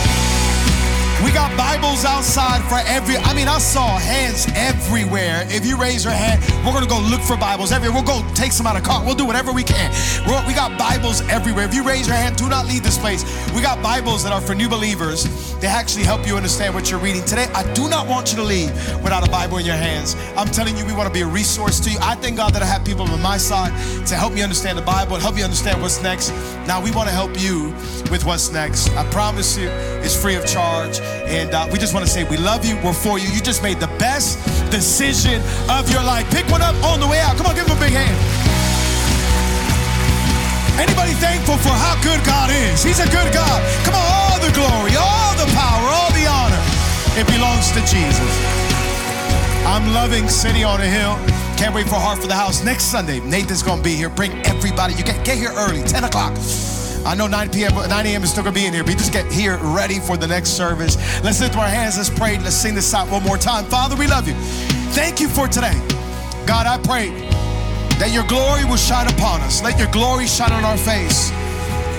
[1.23, 5.45] We got Bibles outside for every, I mean, I saw hands everywhere.
[5.49, 8.01] If you raise your hand, we're gonna go look for Bibles everywhere.
[8.01, 9.05] We'll go take some out of car.
[9.05, 9.91] We'll do whatever we can.
[10.25, 11.65] We're, we got Bibles everywhere.
[11.65, 13.23] If you raise your hand, do not leave this place.
[13.53, 15.25] We got Bibles that are for new believers.
[15.59, 17.23] They actually help you understand what you're reading.
[17.23, 18.71] Today, I do not want you to leave
[19.03, 20.15] without a Bible in your hands.
[20.35, 21.99] I'm telling you, we wanna be a resource to you.
[22.01, 23.71] I thank God that I have people on my side
[24.07, 26.31] to help me understand the Bible and help me understand what's next.
[26.65, 27.75] Now, we wanna help you
[28.09, 28.89] with what's next.
[28.97, 29.69] I promise you,
[30.01, 30.99] it's free of charge.
[31.31, 32.75] And uh, we just want to say we love you.
[32.83, 33.29] We're for you.
[33.29, 34.37] You just made the best
[34.71, 36.29] decision of your life.
[36.31, 37.37] Pick one up on the way out.
[37.37, 38.17] Come on, give him a big hand.
[40.79, 42.83] Anybody thankful for how good God is?
[42.83, 43.59] He's a good God.
[43.85, 46.61] Come on, all the glory, all the power, all the honor.
[47.19, 48.33] It belongs to Jesus.
[49.67, 51.15] I'm loving City on a Hill.
[51.55, 52.63] Can't wait for Heart for the House.
[52.63, 54.09] Next Sunday, Nathan's gonna be here.
[54.09, 54.95] Bring everybody.
[54.95, 56.35] You get, get here early, 10 o'clock.
[57.05, 58.23] I know 9 p.m., 9 a.m.
[58.23, 60.97] is still gonna be in here, but just get here ready for the next service.
[61.23, 63.65] Let's lift our hands, let's pray, let's sing this out one more time.
[63.65, 64.35] Father, we love you.
[64.93, 65.79] Thank you for today.
[66.45, 67.09] God, I pray
[67.97, 69.63] that your glory will shine upon us.
[69.63, 71.31] Let your glory shine on our face.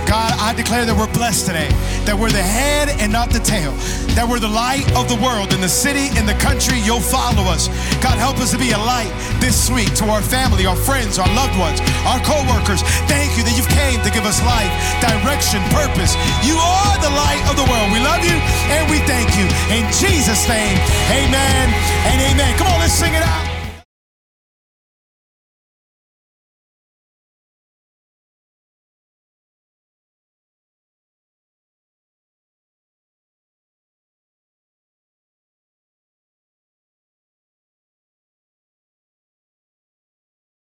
[0.07, 1.69] God, I declare that we're blessed today,
[2.05, 3.73] that we're the head and not the tail,
[4.13, 5.55] that we're the light of the world.
[5.55, 7.69] In the city, in the country, you'll follow us.
[8.05, 11.31] God, help us to be a light this week to our family, our friends, our
[11.33, 12.85] loved ones, our co-workers.
[13.09, 16.13] Thank you that you've came to give us life, direction, purpose.
[16.45, 17.89] You are the light of the world.
[17.95, 18.37] We love you
[18.75, 19.47] and we thank you.
[19.73, 20.77] In Jesus' name,
[21.09, 21.67] amen
[22.11, 22.53] and amen.
[22.59, 22.93] Come on, let's